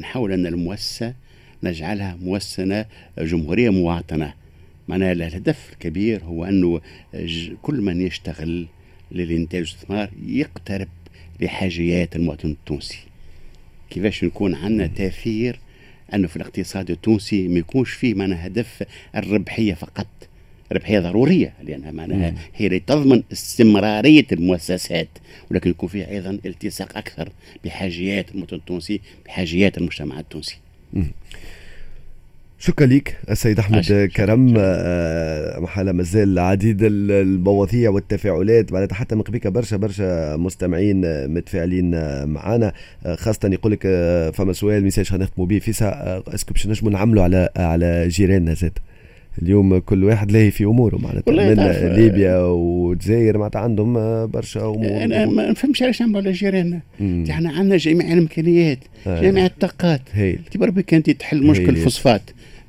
نحاول 0.00 0.32
أن 0.32 0.46
المؤسسة 0.46 1.25
نجعلها 1.70 2.16
مؤسسه 2.22 2.86
جمهورية 3.18 3.70
مواطنة. 3.70 4.34
معناها 4.88 5.12
الهدف 5.12 5.68
الكبير 5.72 6.24
هو 6.24 6.44
أنه 6.44 6.80
ج- 7.14 7.52
كل 7.62 7.80
من 7.80 8.00
يشتغل 8.00 8.66
للإنتاج 9.12 9.60
والاستثمار 9.60 10.10
يقترب 10.26 10.88
لحاجيات 11.40 12.16
المواطن 12.16 12.50
التونسي. 12.50 12.98
كيفاش 13.90 14.24
نكون 14.24 14.54
عندنا 14.54 14.86
تأثير 14.86 15.58
أنه 16.14 16.28
في 16.28 16.36
الاقتصاد 16.36 16.90
التونسي 16.90 17.48
ما 17.48 17.58
يكونش 17.58 17.90
فيه 17.90 18.14
معناها 18.14 18.46
هدف 18.46 18.82
الربحية 19.16 19.74
فقط. 19.74 20.06
ربحية 20.72 21.00
ضرورية 21.00 21.52
لانها 21.62 21.90
معناها. 21.90 22.34
هي 22.54 22.66
اللي 22.66 22.78
تضمن 22.78 23.22
استمرارية 23.32 24.26
المؤسسات 24.32 25.08
ولكن 25.50 25.70
يكون 25.70 25.88
فيها 25.88 26.10
أيضا 26.10 26.38
التصاق 26.46 26.96
أكثر 26.98 27.28
بحاجيات 27.64 28.30
المواطن 28.32 28.56
التونسي 28.56 29.00
بحاجيات 29.26 29.78
المجتمع 29.78 30.20
التونسي. 30.20 30.58
شكرا 32.58 32.86
لك 32.86 33.18
السيد 33.30 33.58
أحمد 33.58 33.78
عشان- 33.78 34.06
كرم. 34.06 34.54
آه، 34.58 35.58
محالة 35.60 35.92
مازال 35.92 36.28
العديد 36.32 36.82
ال- 36.82 37.10
المواضيع 37.10 37.90
والتفاعلات. 37.90 38.72
معناتها 38.72 38.94
حتى 38.96 39.14
من 39.14 39.22
قبيك 39.22 39.46
برشا 39.46 39.76
برشا 39.76 40.36
مستمعين 40.36 41.28
متفاعلين 41.34 41.90
معنا 42.28 42.72
آه، 43.06 43.14
خاصة 43.14 43.48
يقول 43.52 43.72
لك 43.72 43.82
آه، 43.86 44.30
فما 44.30 44.52
سؤال 44.52 44.82
message 44.84 45.08
خلينا 45.08 45.24
نختموا 45.24 45.46
به. 45.46 45.58
في 45.58 45.72
ساعة 45.72 46.22
est-ce 46.28 46.44
que 46.44 46.52
باش 46.52 46.66
نجموا 46.66 46.92
نعملوا 46.92 47.22
على 47.22 47.48
على 47.56 48.08
جيراننا 48.08 48.54
زاد. 48.54 48.78
اليوم 49.42 49.78
كل 49.78 50.04
واحد 50.04 50.32
لاهي 50.32 50.50
في 50.50 50.64
أموره 50.64 50.96
معناتها 50.96 51.48
من 51.48 51.56
تعرف، 51.56 51.76
آه، 51.76 51.96
ليبيا 51.96 52.36
والجزائر 52.38 53.38
معناتها 53.38 53.60
عندهم 53.60 53.96
آه، 53.96 54.24
برشا 54.24 54.60
أمور 54.60 55.04
أنا 55.04 55.26
ما 55.26 55.50
نفهمش 55.50 55.82
علاش 55.82 56.00
نعملوا 56.00 56.20
على 56.20 56.32
جيراننا. 56.32 56.80
إحنا 57.30 57.50
عندنا 57.50 57.76
جميع 57.76 58.12
الإمكانيات 58.12 58.78
آه. 59.06 59.22
جميع 59.22 59.46
الطاقات 59.46 60.00
هايل 60.12 60.38
تبقى 60.50 60.66
ربك 60.68 60.94
أنت 60.94 61.10
تحل 61.10 61.46
مشكل. 61.46 61.68
الفوسفات 61.68 62.22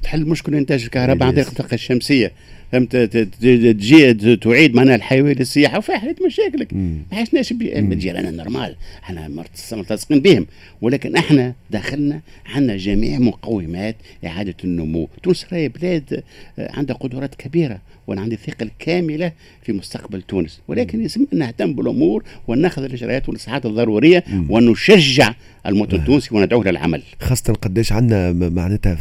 تحل 0.04 0.26
مشكل 0.26 0.56
إنتاج 0.56 0.84
الكهرباء 0.84 1.28
عن 1.28 1.34
طريق. 1.34 1.48
الطاقة 1.48 1.74
الشمسية 1.74 2.32
تجي 2.72 4.14
ت- 4.14 4.44
تعيد 4.44 4.76
معناها 4.76 4.96
الحيوية 4.96 5.34
للسياحة 5.34 5.78
وفيها 5.78 5.98
حلت 5.98 6.22
مشاكلك. 6.26 6.74
ما 6.74 7.04
عشناش 7.12 7.54
جيراننا 7.96 8.32
نورمال. 8.32 8.76
إحنا 9.04 9.28
ملتصقين 9.72 10.20
بهم. 10.22 10.48
ولكن 10.82 11.16
إحنا 11.16 11.54
دخلنا 11.72 12.22
عندنا 12.46 12.78
جميع 12.78 13.20
مقومات 13.20 13.96
إعادة 14.26 14.56
النمو. 14.64 15.10
تونس 15.24 15.46
راهي 15.54 15.68
بلاد 15.70 16.24
آه، 16.60 16.72
عندها 16.78 16.96
قدرات 16.96 17.36
كبيرة. 17.36 17.82
وأنا 18.08 18.22
عندي 18.22 18.36
الثقه 18.36 18.64
الكاملة 18.64 19.32
في 19.62 19.74
مستقبل 19.74 20.22
تونس. 20.22 20.62
ولكن 20.68 21.02
يلزم 21.02 21.26
أن 21.34 21.40
نهتم 21.40 21.74
بالأمور 21.74 22.24
ونأخذ 22.48 22.84
الإجراءات 22.84 23.30
والإصلاحات 23.30 23.66
الضرورية. 23.66 24.24
ونشجع 24.50 25.34
المواطن 25.66 25.98
التونسي 25.98 26.36
وندعوه 26.36 26.64
للعمل. 26.66 27.04
خاصة 27.22 27.54
قداش 27.54 27.92
عندنا 27.92 28.32
معناتها 28.50 28.98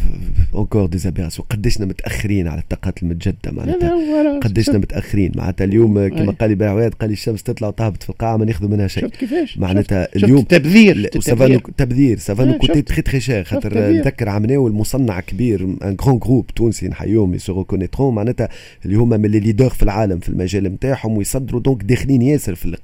encore 0.55 0.87
des 0.87 1.00
aberrations 1.00 1.47
قداشنا 1.51 1.87
متأخرين 1.87 2.49
على 2.49 2.61
الطاقات 2.61 3.03
المتجددة 3.03 3.53
معناتها. 3.53 3.91
هو 3.91 4.41
قداشنا 4.41 4.79
متأخرين. 4.79 5.33
معناتها 5.35 5.65
اليوم 5.65 6.09
كما. 6.09 6.33
قال 6.33 6.51
لي 6.51 6.55
باعواد 6.55 6.95
قال 6.95 7.11
لي 7.11 7.13
الشمس 7.13 7.43
تطلع 7.43 7.69
وتهبط 7.69 8.03
في 8.03 8.11
القاعة 8.11 8.37
ما 8.37 8.45
ناخذوا 8.45 8.71
منها 8.71 8.87
شيء. 8.87 9.03
شفت 9.03 9.17
كيفاش؟ 9.17 9.59
معناتها 9.59 10.09
اليوم 10.17 10.43
تبذير. 10.43 11.11
ça 12.19 12.31
va 12.31 12.43
آه، 12.43 12.47
nous 12.47 12.59
coûter. 12.59 12.83
très 12.83 13.03
très 13.03 13.21
cher 13.21 13.45
خاطر 13.45 13.71
تبذير. 13.71 14.01
نذكر 14.01 14.29
عملناه 14.29 14.67
المصنع 14.67 15.21
كبير 15.21 15.65
un 15.65 15.97
grand 16.03 16.19
groupe 16.19 16.47
تونسي 16.47 16.89
نحيوهم 16.89 17.35
يسو 17.35 17.65
معناتها 17.99 18.49
اللي 18.97 19.05
هما 19.05 19.17
من 19.17 19.31
les 19.31 19.41
leaders 19.41 19.69
في 19.71 19.83
العالم 19.83 20.19
في 20.19 20.29
المجال 20.29 20.65
نتاعهم 20.65 21.17
ويصدروا 21.17 21.61
donc 21.61 21.83
داخلين 21.83 22.23
ياسر 22.23 22.55
في, 22.55 22.77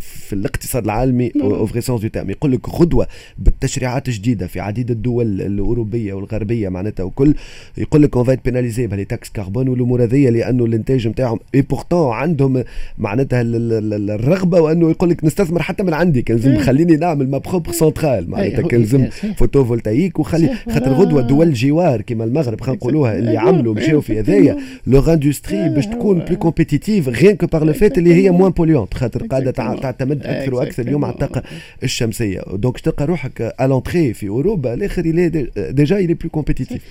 في, 0.00 0.32
الاقتصاد 0.32 0.84
العالمي 0.84 1.32
نعم. 1.36 1.50
au 1.52 1.66
vrai 1.66 1.80
sens 1.80 2.02
du 2.02 2.08
terme 2.08 2.30
يقول 2.30 2.52
لك 2.52 2.68
غدوة 2.68 3.06
بالتشريعات 3.38 4.08
الجديدة 4.08 4.46
في 4.46 4.60
عديد 4.60 4.90
الدول 4.90 5.40
الأوروبية 5.40 6.14
والغربية 6.14 6.68
معناتها 6.68 7.04
وكل. 7.04 7.34
يقول 7.78 8.02
لك 8.02 8.16
on 8.16 8.24
va 8.24 8.31
être 8.31 8.44
pénalisé 8.44 8.86
par 8.86 8.95
les 8.95 9.04
taxes 9.04 9.28
carbone 9.30 9.68
والأمور 9.68 10.02
هذيا 10.04 10.30
لأنه 10.30 10.64
الإنتاج 10.64 11.08
نتاعهم 11.08 11.38
et 11.54 11.62
pourtant 11.62 12.12
عندهم 12.12 12.64
معناتها 12.98 13.40
ال- 13.40 13.56
ال- 13.72 13.94
ال- 13.94 14.10
الرغبة 14.10 14.60
وأنه 14.60 14.90
يقول 14.90 15.10
لك 15.10 15.24
نستثمر 15.24 15.62
حتى 15.62 15.82
من 15.82 15.94
عندي 15.94 16.22
كان 16.22 16.36
لازم 16.36 16.50
إيه. 16.50 16.58
خليني 16.58 16.96
نعمل 16.96 17.30
ma 17.30 17.38
propre 17.38 17.72
centrale 17.72 18.30
معناتها 18.30 18.62
كان 18.62 18.80
لازم. 18.80 19.06
photovoltaïque 19.36 20.18
وخلي 20.18 20.50
خاطر 20.70 20.92
غدوة 20.92 21.22
دول 21.22 21.52
جوار 21.52 22.00
كما 22.02 22.24
المغرب 22.24 22.60
خلينا 22.60 22.76
نقولوها 22.76 23.18
اللي 23.18 23.30
أيوة، 23.30 23.40
عملوا 23.40 23.74
مشاو 23.74 24.00
في 24.00 24.20
هذايا. 24.20 24.56
leur 24.86 25.00
industrie 25.36 25.68
باش 25.68 25.86
تكون 25.86 26.18
plus 26.18 26.36
compétitive 26.36 27.08
rien 27.08 27.32
que 27.34 27.46
par 27.46 27.64
le 27.64 27.72
fait 27.72 27.98
اللي 27.98 28.14
هي 28.14 28.30
moins 28.30 28.50
polluante 28.52 28.94
خاطر 28.94 29.26
قاعدة. 29.26 29.50
تعتمد 29.50 30.26
أكثر 30.26 30.54
وأكثر. 30.54 30.82
اليوم 30.82 31.04
على 31.04 31.14
الطاقه 31.14 31.42
الشمسية. 31.82 32.42
donc 32.52 32.80
تلقى 32.80 33.06
روحك 33.06 33.54
à 33.60 33.66
l'entrée 33.66 34.14
في 34.14 34.28
أوروبا 34.28 34.74
الآخر 34.74 35.04
اللي 35.04 35.48
déjà 35.70 35.98
اللي 35.98 36.14
plus 36.14 36.30
compétitif 36.30 36.82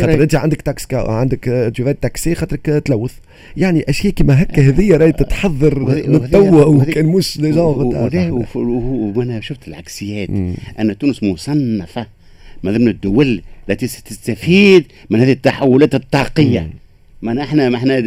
خاطر 0.00 0.22
أنت 0.22 0.34
عندك 0.34 0.62
taxe 0.62 0.86
عندك 0.94 1.72
t'es 1.76 1.92
taxé 1.92 2.34
خاطرك 2.34 2.82
تلوث. 2.84 3.12
يعني 3.56 3.84
اشياء 3.88 4.12
كيما 4.12 4.42
هكا؟ 4.42 4.62
هذه 4.62 4.96
راهي 4.96 5.12
تتحضر 5.22 5.78
من 5.78 6.30
توا 6.30 6.64
وكان 6.64 7.06
مش 7.06 7.40
لي 7.40 7.52
وهو- 7.52 9.12
وأنا 9.18 9.40
شفت 9.40 9.68
العكسيات. 9.68 10.28
ان 10.80 10.98
تونس 10.98 11.22
مصنفة 11.22 12.06
من 12.62 12.72
ضمن 12.72 12.88
الدول 12.88 13.42
التي 13.70 13.86
ستستفيد 13.86 14.84
من 15.10 15.20
هذه 15.20 15.32
التحولات 15.32 15.94
الطاقية. 15.94 16.70
ما 17.22 17.42
إحنا 17.42 17.68
ما 17.68 17.76
إحنا 17.76 18.00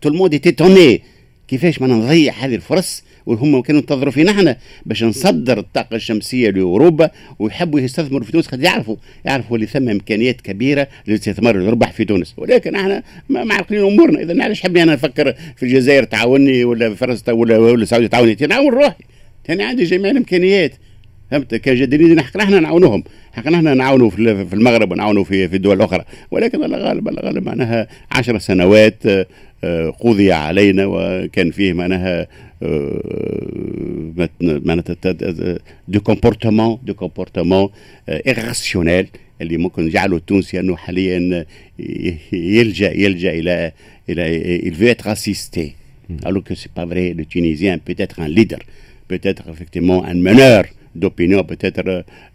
tout 0.00 0.08
le 0.08 0.17
monde 0.17 0.40
est 0.40 0.61
étonné 0.61 1.02
كيفاش 1.48 1.80
ما 1.80 1.86
نضيع 1.86 2.32
هذه 2.32 2.54
الفرص؟ 2.54 3.02
وهم 3.26 3.60
كانوا 3.60 3.80
ينتظروا 3.80 4.12
فينا 4.12 4.30
إحنا 4.30 4.56
باش 4.86 5.04
نصدر 5.04 5.58
الطاقة 5.58 5.96
الشمسية 5.96 6.50
لأوروبا 6.50 7.10
ويحبوا 7.38 7.80
يستثمروا 7.80 8.24
في 8.24 8.32
تونس. 8.32 8.46
خاطر 8.46 8.62
يعرفوا 8.62 8.96
يعرفوا 9.24 9.56
اللي 9.56 9.66
ثم 9.66 9.88
إمكانيات 9.88 10.40
كبيرة 10.40 10.88
للاستثمار 11.06 11.56
والربح 11.56 11.92
في 11.92 12.04
تونس. 12.04 12.34
ولكن 12.36 12.74
إحنا 12.74 13.02
ما 13.28 13.44
معقلين 13.44 13.84
أمورنا. 13.84 14.22
اذا 14.22 14.44
علاش 14.44 14.62
حبني 14.62 14.82
أنا 14.82 14.94
نفكر 14.94 15.34
في 15.56 15.62
الجزائر 15.62 16.04
تعاوني 16.04 16.64
ولا 16.64 16.94
فرنسا 16.94 17.32
ولا 17.32 17.58
ولا 17.58 17.82
السعوديه 17.82 18.06
تعاوني؟ 18.06 18.36
نعاون 18.48 18.74
روحي. 18.74 19.04
أنا 19.50 19.64
عندي 19.64 19.84
جميع 19.84 20.10
الإمكانيات. 20.10 20.72
فهمت؟ 21.30 21.54
كجديرين 21.54 22.20
حقنا 22.20 22.44
إحنا 22.44 22.60
نعاونوهم. 22.60 23.04
حقنا 23.32 23.56
إحنا 23.56 23.74
نعاونوا 23.74 24.10
في 24.10 24.54
المغرب 24.54 24.92
ونعاونوا 24.92 25.24
في 25.24 25.48
في 25.48 25.56
الدول 25.56 25.76
الأخرى. 25.76 26.04
ولكن 26.30 26.64
الله 26.64 26.78
غالب 26.78 27.08
الله 27.08 27.22
غالب 27.22 27.46
معناها 27.46 27.86
عشر 28.12 28.38
سنوات 28.38 29.06
آه، 29.06 29.26
آه، 29.64 29.90
قضي 29.90 30.32
علينا 30.32 30.84
وكان 30.86 31.50
فيه 31.50 31.72
معناها 31.72 32.26
آه، 32.62 34.28
معناتها 34.40 34.96
des 35.88 36.00
comportements 36.00 36.78
des 36.82 36.94
comportements 36.94 37.68
irrationnels 38.08 39.06
اللي 39.40 39.56
ممكن 39.56 39.86
يجعله 39.86 40.16
التونسي 40.16 40.60
أنه 40.60 40.76
حاليا 40.76 41.46
يلجا 42.32 42.90
يلجأ 42.90 43.30
إلى 43.30 43.72
إلى 44.08 44.60
il 44.70 44.74
veut 44.74 44.88
être 44.88 45.08
assisté. 45.08 45.74
alors 46.24 46.42
que 46.42 46.54
c'est 46.54 46.72
pas 46.72 46.84
vrai. 46.84 47.14
Le 47.14 47.24
tunisien 47.24 47.78
peut 47.78 47.94
être 47.96 48.20
un 48.20 48.28
leader. 48.28 48.58
Peut 49.08 49.20
être 49.22 49.44
effectivement 49.48 50.04
un 50.04 50.14
meneur. 50.14 50.64
D'opinion 50.94 51.42
peut-être 51.44 51.82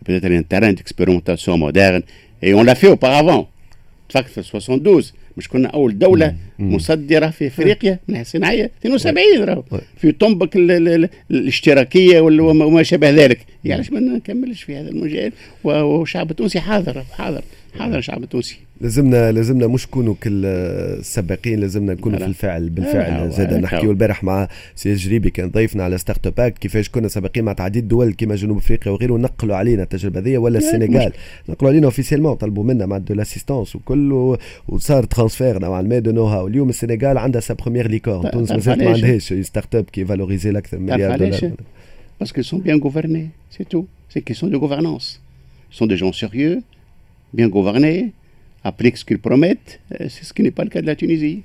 peut-être 0.06 0.26
un 0.40 0.44
terrain 0.44 0.74
d'expérimentation 0.74 1.58
moderne. 1.58 2.02
Et 2.44 2.54
on 2.54 2.64
l'a 2.64 2.76
fait 2.76 2.88
auparavant. 2.88 3.48
في 4.10 4.40
72 4.44 5.04
مش 5.38 5.50
كنا 5.50 5.68
اول 5.70 6.00
دوله 6.00 6.36
مصدره 6.60 7.28
في 7.30 7.48
افريقيا 7.48 8.00
من 8.08 8.22
الصناعيه 8.22 8.72
72 8.80 9.44
راهو 9.44 9.64
في 9.98 10.12
طنبك 10.12 10.56
ال- 10.56 10.72
ال- 10.72 10.88
ال- 10.88 11.10
الاشتراكيه 11.32 12.20
وما 12.22 12.84
شابه 12.84 13.10
ذلك 13.10 13.40
يعني 13.64 13.74
علاش 13.74 13.92
ما 13.92 14.00
نكملش 14.00 14.64
في 14.64 14.76
هذا 14.76 14.90
المجال 14.90 15.32
والشعب 15.64 16.32
التونسي 16.32 16.60
حاضر 16.60 17.04
حاضر 17.18 17.42
حاضر 17.80 17.98
الشعب 17.98 18.24
التونسي 18.24 18.58
لازمنا 18.82 19.32
لازمنا 19.32 19.68
مش 19.68 19.88
نكونوا 19.88 20.16
كل 20.24 20.46
السباقين 20.46 21.60
لازمنا 21.60 21.94
نكونوا 21.94 22.20
في. 22.20 22.26
الفعل 22.26 22.70
بالفعل 22.70 23.32
زاد 23.32 23.54
نحكيو 23.54 23.92
البارح 23.92 24.24
مع 24.24 24.48
سي 24.76 24.94
جريبي 24.94 25.30
كان 25.30 25.50
ضيفنا 25.50 25.84
على 25.84 25.98
start-up 25.98 26.52
كيفاش 26.52 26.90
كنا 26.90 27.08
سابقين 27.08 27.44
مع 27.44 27.54
تعديد 27.54 27.88
دول 27.88 28.14
كيما 28.14 28.36
جنوب 28.36 28.58
أفريقيا 28.58 28.92
وغيره 28.92 29.18
نقلوا 29.18 29.56
علينا 29.56 29.84
التجربة 29.84 30.20
هذه 30.20 30.38
ولا 30.38 30.58
السنغال 30.58 31.12
نقلوا 31.50 31.72
علينا 31.72 31.86
officiellement 31.86 32.34
طلبوا 32.34 32.64
منا 32.64 32.86
مع 32.86 32.98
de 32.98 33.14
l'assistance 33.14 33.76
وكل 33.76 34.38
وصار 34.68 35.04
transfert 35.04 35.60
نوعا 35.60 35.82
ما 35.82 36.00
de 36.00 36.12
know-how 36.12 36.48
اليوم 36.48 36.70
السنغال 36.70 37.18
عندها 37.18 37.42
sa 37.42 37.54
première 37.54 37.88
licorne 37.88 38.30
تونس 38.30 38.50
تعرف 38.50 38.68
مازالت 38.68 38.84
ما؟ 38.84 38.94
عندهاش 38.94 39.34
start-up 39.34 39.84
qui 39.84 40.06
valorisée 40.06 40.52
لاكثر 40.52 40.78
من 40.78 40.86
مليار؟ 40.86 41.18
دولار 41.18 41.52
Parce 42.20 42.32
qu'ils 42.32 42.46
sont 42.46 42.60
bien 42.60 42.78
gouvernés, 42.78 43.28
c'est 43.50 43.68
tout. 43.68 43.88
C'est 44.10 44.20
une 44.20 44.26
question 44.26 44.48
de 44.48 44.58
gouvernance. 44.58 45.22
Ce 45.70 45.78
sont 45.80 45.86
des 45.86 45.98
gens 45.98 46.14
Euh, 48.66 50.08
C'est 50.10 50.26
ce 50.30 50.34
qui 50.34 50.42
n'est 50.44 50.52
pas 50.52 50.64
le 50.64 50.70
cas 50.70 50.82
de 50.82 50.88
la 50.88 50.96
Tunisie. 50.96 51.42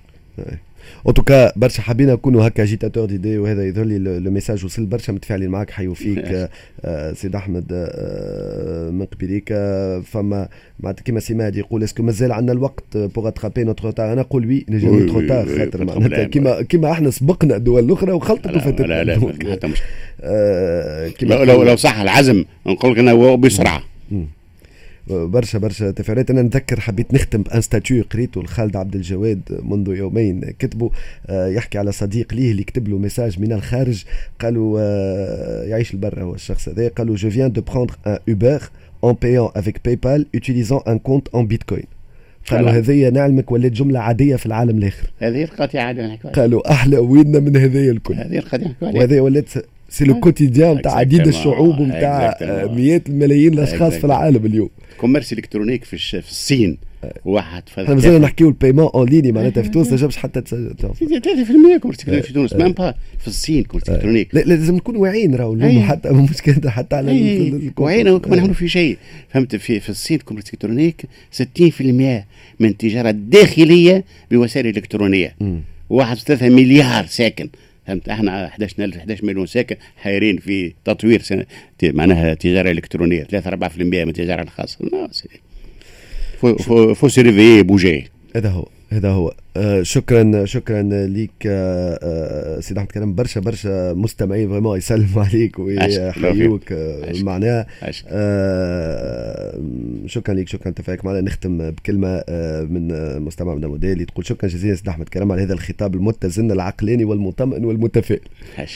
en 1.09 1.15
tout 1.15 1.36
cas 1.36 1.53
برشا 1.57 1.83
حبينا 1.83 2.13
نكونوا 2.15 2.47
هكا 2.49 2.65
agitateur 2.65 3.05
d'idées 3.07 3.39
وهذا 3.39 3.67
يظهر 3.67 3.85
لي 3.85 3.99
le 3.99 4.31
message 4.31 4.65
وصل 4.65 4.87
برشا 4.87 5.13
متفاعلين 5.13 5.51
معك 5.51 5.71
حيوا 5.71 5.95
فيك 5.95 6.19
آه، 6.25 6.49
آه، 6.85 7.13
سيد 7.13 7.35
احمد 7.37 7.65
آه، 7.73 8.91
من 8.91 9.05
قبيليك 9.07 9.49
آه، 9.53 10.01
فما 10.01 10.49
معناتها 10.81 11.03
كيما 11.03 11.21
سي 11.21 11.35
مهدي 11.35 11.59
يقول 11.59 11.83
est-ce 11.83 11.96
que 11.96 12.03
مازال 12.03 12.33
عندنا 12.33 12.53
الوقت 12.53 12.97
pour 12.97 13.29
rattraper 13.29 13.65
notre 13.65 13.85
retard 13.85 14.13
أنا 14.13 14.21
نقول 14.21 14.47
oui 14.47 14.67
oui، 14.71 15.07
retard 15.07 15.49
oui، 15.49 15.59
خاطر 15.59 15.85
معناتها. 15.85 16.25
كيما 16.25 16.63
كيما 16.63 16.93
إحنا 16.93 17.11
سبقنا 17.11 17.57
الدول 17.57 17.85
الاخرى 17.85 18.13
وخلطت 18.13 18.47
لا 18.47 18.57
وفاتت 18.57 18.81
لا 18.81 19.05
لا 19.05 19.33
حتى 19.53 19.67
مش 19.67 19.83
آه، 20.21 21.09
كيما 21.09 21.35
لو 21.35 21.77
صح 21.77 22.01
العزم 22.01 22.45
نقول 22.67 22.93
لك 22.93 22.99
أنا 22.99 23.35
بسرعة 23.37 23.83
برشا 25.11 25.59
برشا 25.59 25.91
تفاعلات. 25.91 26.31
أنا 26.31 26.43
نذكر 26.43 26.81
حبيت 26.81 27.15
نختم 27.15 27.43
بأن 27.43 27.61
statut 27.61 28.05
قريته 28.11 28.43
لخالد 28.43 28.77
عبد 28.77 28.95
الجواد 28.95 29.41
منذ 29.63 29.89
يومين 29.89 30.41
كتبه 30.59 30.91
آه، 31.27 31.47
يحكي 31.47 31.79
على 31.79 31.93
صديق 31.93 32.35
ليه 32.35 32.51
اللي 32.51 32.63
كتب 32.63 32.89
له 32.89 32.99
message 32.99 33.41
من 33.41 33.53
الخارج. 33.53 34.05
قالوا 34.41 34.81
آه، 34.81 35.65
يعيش 35.65 35.95
البرا 35.95 36.23
هو 36.23 36.35
الشخص 36.35 36.69
هذا. 36.69 36.89
قالوا 36.89 37.17
je 37.17 37.31
viens 37.31 37.53
de 37.53 37.61
prendre 37.61 37.97
un 38.07 38.19
Uber 38.29 38.63
en 39.03 39.15
payant 39.15 39.51
avec 39.55 39.83
PayPal 39.83 40.27
utilisant 40.35 40.83
un 40.87 40.99
compte 40.99 41.29
en 41.33 41.45
Bitcoin. 41.45 41.87
قالوا 42.51 42.71
فعلا. 42.71 42.79
هذه 42.79 43.09
نعلمك 43.09 43.53
ولات 43.53 43.73
جملة 43.73 44.01
عادية 44.01 44.37
في 44.37 44.47
العالم 44.47 44.79
الآخر. 44.79 45.11
هذه 45.19 45.45
نحكي 45.45 45.79
عليها 45.79 46.17
قالوا 46.17 46.73
أحلى 46.73 46.99
ويننا 46.99 47.41
من 47.41 47.57
هذه 47.57 47.91
الكل. 47.91 48.15
هذه 48.15 48.43
عليها 48.53 48.75
وهذه 48.83 49.21
ولات 49.21 49.51
c'est 49.91 50.05
le 50.05 50.21
quotidien 50.21 50.77
نتاع 50.77 50.93
عديد. 50.95 51.27
الشعوب 51.27 51.77
Exactement. 51.77 52.71
مئات 52.71 53.09
الملايين 53.09 53.53
الاشخاص 53.55 53.93
في. 53.93 54.05
العالم 54.05 54.47
اليوم. 54.47 54.69
commerce 54.99 55.33
électronique 55.33 55.85
في, 55.85 56.19
الصين. 56.19 56.79
واحد 57.25 57.63
إحنا 57.79 57.95
مازلنا 57.95 58.19
نحكيو 58.19 58.49
ال 58.49 58.53
paiement 58.53 58.91
en 58.95 59.09
ligne 59.09 59.33
معناتها 59.33 59.63
في 59.63 59.69
تونس 59.75 59.91
ما 59.91 59.97
جابش 59.97 60.17
حتى 60.17 60.41
تسجل 60.41 60.75
3% 60.79 61.79
commerce 61.81 61.99
électronique 61.99 62.25
في 62.25 62.33
تونس 62.33 62.53
même 62.53 62.73
pas 62.73 62.95
في 63.19 63.29
الصين 63.29 63.63
commerce 63.65 63.91
électronique. 63.91 64.35
لا 64.35 64.41
لازم 64.41 64.77
نكون 64.77 64.97
واعيين 64.97 65.35
راهو 65.35 65.55
اليوم. 65.55 65.83
حتى 65.83 66.11
مش 66.11 66.43
كده 66.43 66.71
حتى 66.71 66.97
على 66.97 67.71
كما 67.77 67.89
أي. 67.89 68.03
نعملوا 68.03 68.55
في 68.55 68.69
شيء. 68.69 68.99
فهمت 69.29 69.57
في 69.57 69.81
في 69.81 69.91
الصين 69.91 70.19
commerce 70.19 70.47
électronique 70.55 71.05
60% 71.33 71.43
من 72.61 72.69
التجاره 72.69 73.11
الداخليه 73.11 74.05
بوسائل 74.31 74.67
إلكترونية. 74.67 75.37
واحد 75.91 76.17
ثلاثة 76.17 76.49
مليار 76.49 77.07
ساكن. 77.07 77.49
فهمت؟ 77.91 78.09
إحنا 78.09 78.47
11 78.47 78.91
11 78.97 79.25
مليون 79.27 79.47
ساكن 79.47 79.77
حايرين 79.97 80.37
في 80.37 80.73
تطوير 80.85 81.23
سنة 81.23 81.47
معناها 81.83 82.35
تجارة 82.35 82.71
إلكترونية. 82.71 83.23
3 83.23 83.51
4% 83.51 83.79
من 83.79 84.09
التجاره 84.09 84.43
الخاصة. 84.43 84.79
فو 86.41 86.57
فو 86.57 86.95
فو 86.95 87.09
سي 87.09 87.23
ريفيي 87.23 87.63
بوجي. 87.63 88.09
هذا 88.37 88.49
هو. 88.49 88.69
هذا 88.93 89.09
هو. 89.11 89.35
آه 89.57 89.83
شكرا 89.83 90.45
شكرا 90.45 90.83
ليك 91.07 91.31
آه 91.47 91.99
آه 92.03 92.61
سيد 92.61 92.77
أحمد 92.79 92.91
كلام. 92.93 93.15
برشا 93.15 93.41
برشا 93.41 93.93
مستمعين 93.93 94.49
vraiment 94.49 94.79
يسلموا 94.79 95.23
عليك 95.33 95.59
ويحيوك 95.59 96.73
أشكر. 96.73 97.25
معناها 97.25 97.67
شكرا 100.07 100.35
ليك 100.35 100.49
شكرا 100.49 100.71
تفاعلك 100.73 101.05
معنا. 101.05 101.21
نختم 101.21 101.71
بكلمة 101.71 102.25
من 102.71 102.89
مستمع 103.23 103.55
من 103.55 103.65
موديلي 103.67 104.05
تقول 104.05 104.27
شكرا 104.27 104.49
جزيلا 104.49 104.75
سيد 104.75 104.89
أحمد 104.89 105.09
كلام 105.09 105.33
على 105.33 105.43
هذا 105.43 105.53
الخطاب 105.53 105.95
المتزن 105.95 106.51
العقلاني 106.51 107.05
والمطمئن 107.05 107.65
والمتفائل. 107.65 108.21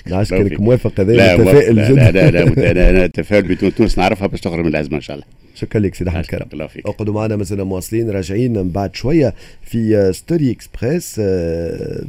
نشكرك 0.08 0.60
موافق 0.60 1.00
هذا 1.00 1.12
لا 1.12 1.36
متفائل 1.36 1.76
لا 1.76 1.90
جدا 1.90 2.10
لا 2.10 2.10
لا, 2.10 2.30
لا, 2.30 2.44
مت- 2.50 2.58
أنا 2.58 2.90
أنا 2.90 3.06
تفاؤل 3.06 3.42
بتون 3.42 3.74
تونس 3.74 3.98
نعرفها 3.98 4.26
باش 4.26 4.40
تخرج 4.40 4.60
من 4.60 4.66
الأزمة 4.66 4.96
إن 4.96 5.00
شاء 5.00 5.16
الله. 5.16 5.26
شكرا 5.54 5.80
لك 5.80 5.94
سيد 5.94 6.08
أحمد 6.08 6.24
فيك. 6.66 6.86
أقعدوا 6.86 7.14
معنا 7.14 7.36
مازلنا 7.36 7.64
مواصلين 7.64 8.10
راجعين 8.10 8.52
من 8.58 8.68
بعد 8.68 8.94
شوية 8.94 9.34
في 9.62 10.12
story 10.12 10.50
express 10.50 11.20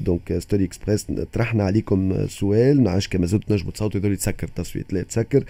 donc 0.05 0.37
story 0.39 0.63
express 0.65 1.05
طرحنا 1.33 1.63
عليكم 1.63 2.27
سؤال 2.27 2.83
نعرفش 2.83 3.07
كما 3.07 3.25
زلتوا 3.25 3.49
تنجموا 3.49 3.71
تصوتوا 3.71 3.97
يقدروا 3.99 4.13
يتسكر 4.13 4.47
التصويت 4.47 4.93
لا 4.93 4.99
يتسكر 4.99 5.43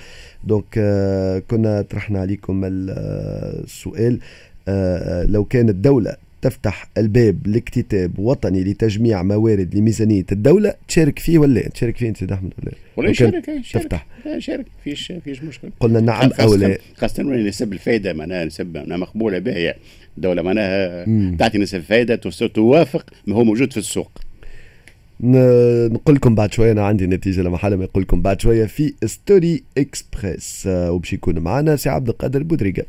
donc 0.43 0.65
آه، 0.77 1.39
كنا 1.39 1.81
طرحنا 1.81 2.19
عليكم 2.19 2.65
ال- 2.65 2.89
آه، 2.89 3.63
السؤال 3.63 4.19
آه، 4.67 5.23
لو 5.25 5.45
كانت 5.45 5.69
الدولة 5.69 6.15
تفتح 6.49 6.87
الباب 6.97 7.47
لاكتتاب 7.47 8.19
وطني 8.19 8.63
لتجميع 8.63 9.23
موارد 9.23 9.75
لميزانية 9.75 10.25
الدولة. 10.31 10.73
تشارك 10.87 11.19
فيه 11.19 11.39
ولا 11.39 11.59
لا؟ 11.59 11.69
تشارك 11.69 11.97
فيه 11.97 12.09
أنت 12.09 12.17
سيد 12.17 12.31
أحمد 12.31 12.53
ولا 12.59 12.69
لا؟ 12.69 12.77
ولا 12.97 13.09
يشارك 13.09 13.45
تفتح. 13.73 14.05
لا 14.25 14.35
يشارك. 14.35 14.65
فيش 14.83 15.13
فيش 15.23 15.43
مشكلة. 15.43 15.71
قلنا 15.79 15.99
نعم 15.99 16.29
أو 16.39 16.55
لا. 16.55 16.77
خاصة 16.97 17.23
وين 17.23 17.47
نسب 17.47 17.73
الفائدة 17.73 18.13
معناها 18.13 18.45
نسب 18.45 18.77
معناها 18.77 18.97
مقبولة 18.97 19.39
بها 19.39 19.73
الدولة 20.17 20.41
معناها. 20.41 21.05
تعطي 21.39 21.57
نسب 21.57 21.79
فائدة 21.79 22.15
تس- 22.15 22.37
توافق 22.39 23.09
ما 23.27 23.35
هو 23.35 23.43
موجود 23.43 23.71
في 23.73 23.77
السوق. 23.79 24.11
نقول 25.19 26.15
لكم 26.15 26.35
بعد 26.35 26.53
شوية 26.53 26.71
أنا 26.71 26.85
عندي 26.85 27.07
نتيجة 27.07 27.41
لمحل 27.41 27.73
ما 27.73 27.83
نقول 27.83 28.03
لكم 28.03 28.21
بعد 28.21 28.41
شوية 28.41 28.65
في 28.65 28.93
story 29.05 29.63
express 29.77 30.63
آه، 30.67 30.91
وباش 30.91 31.13
يكون 31.13 31.39
معنا 31.39 31.75
سي 31.75 31.89
عبد 31.89 32.09
القادر 32.09 32.43
بودريقة. 32.43 32.83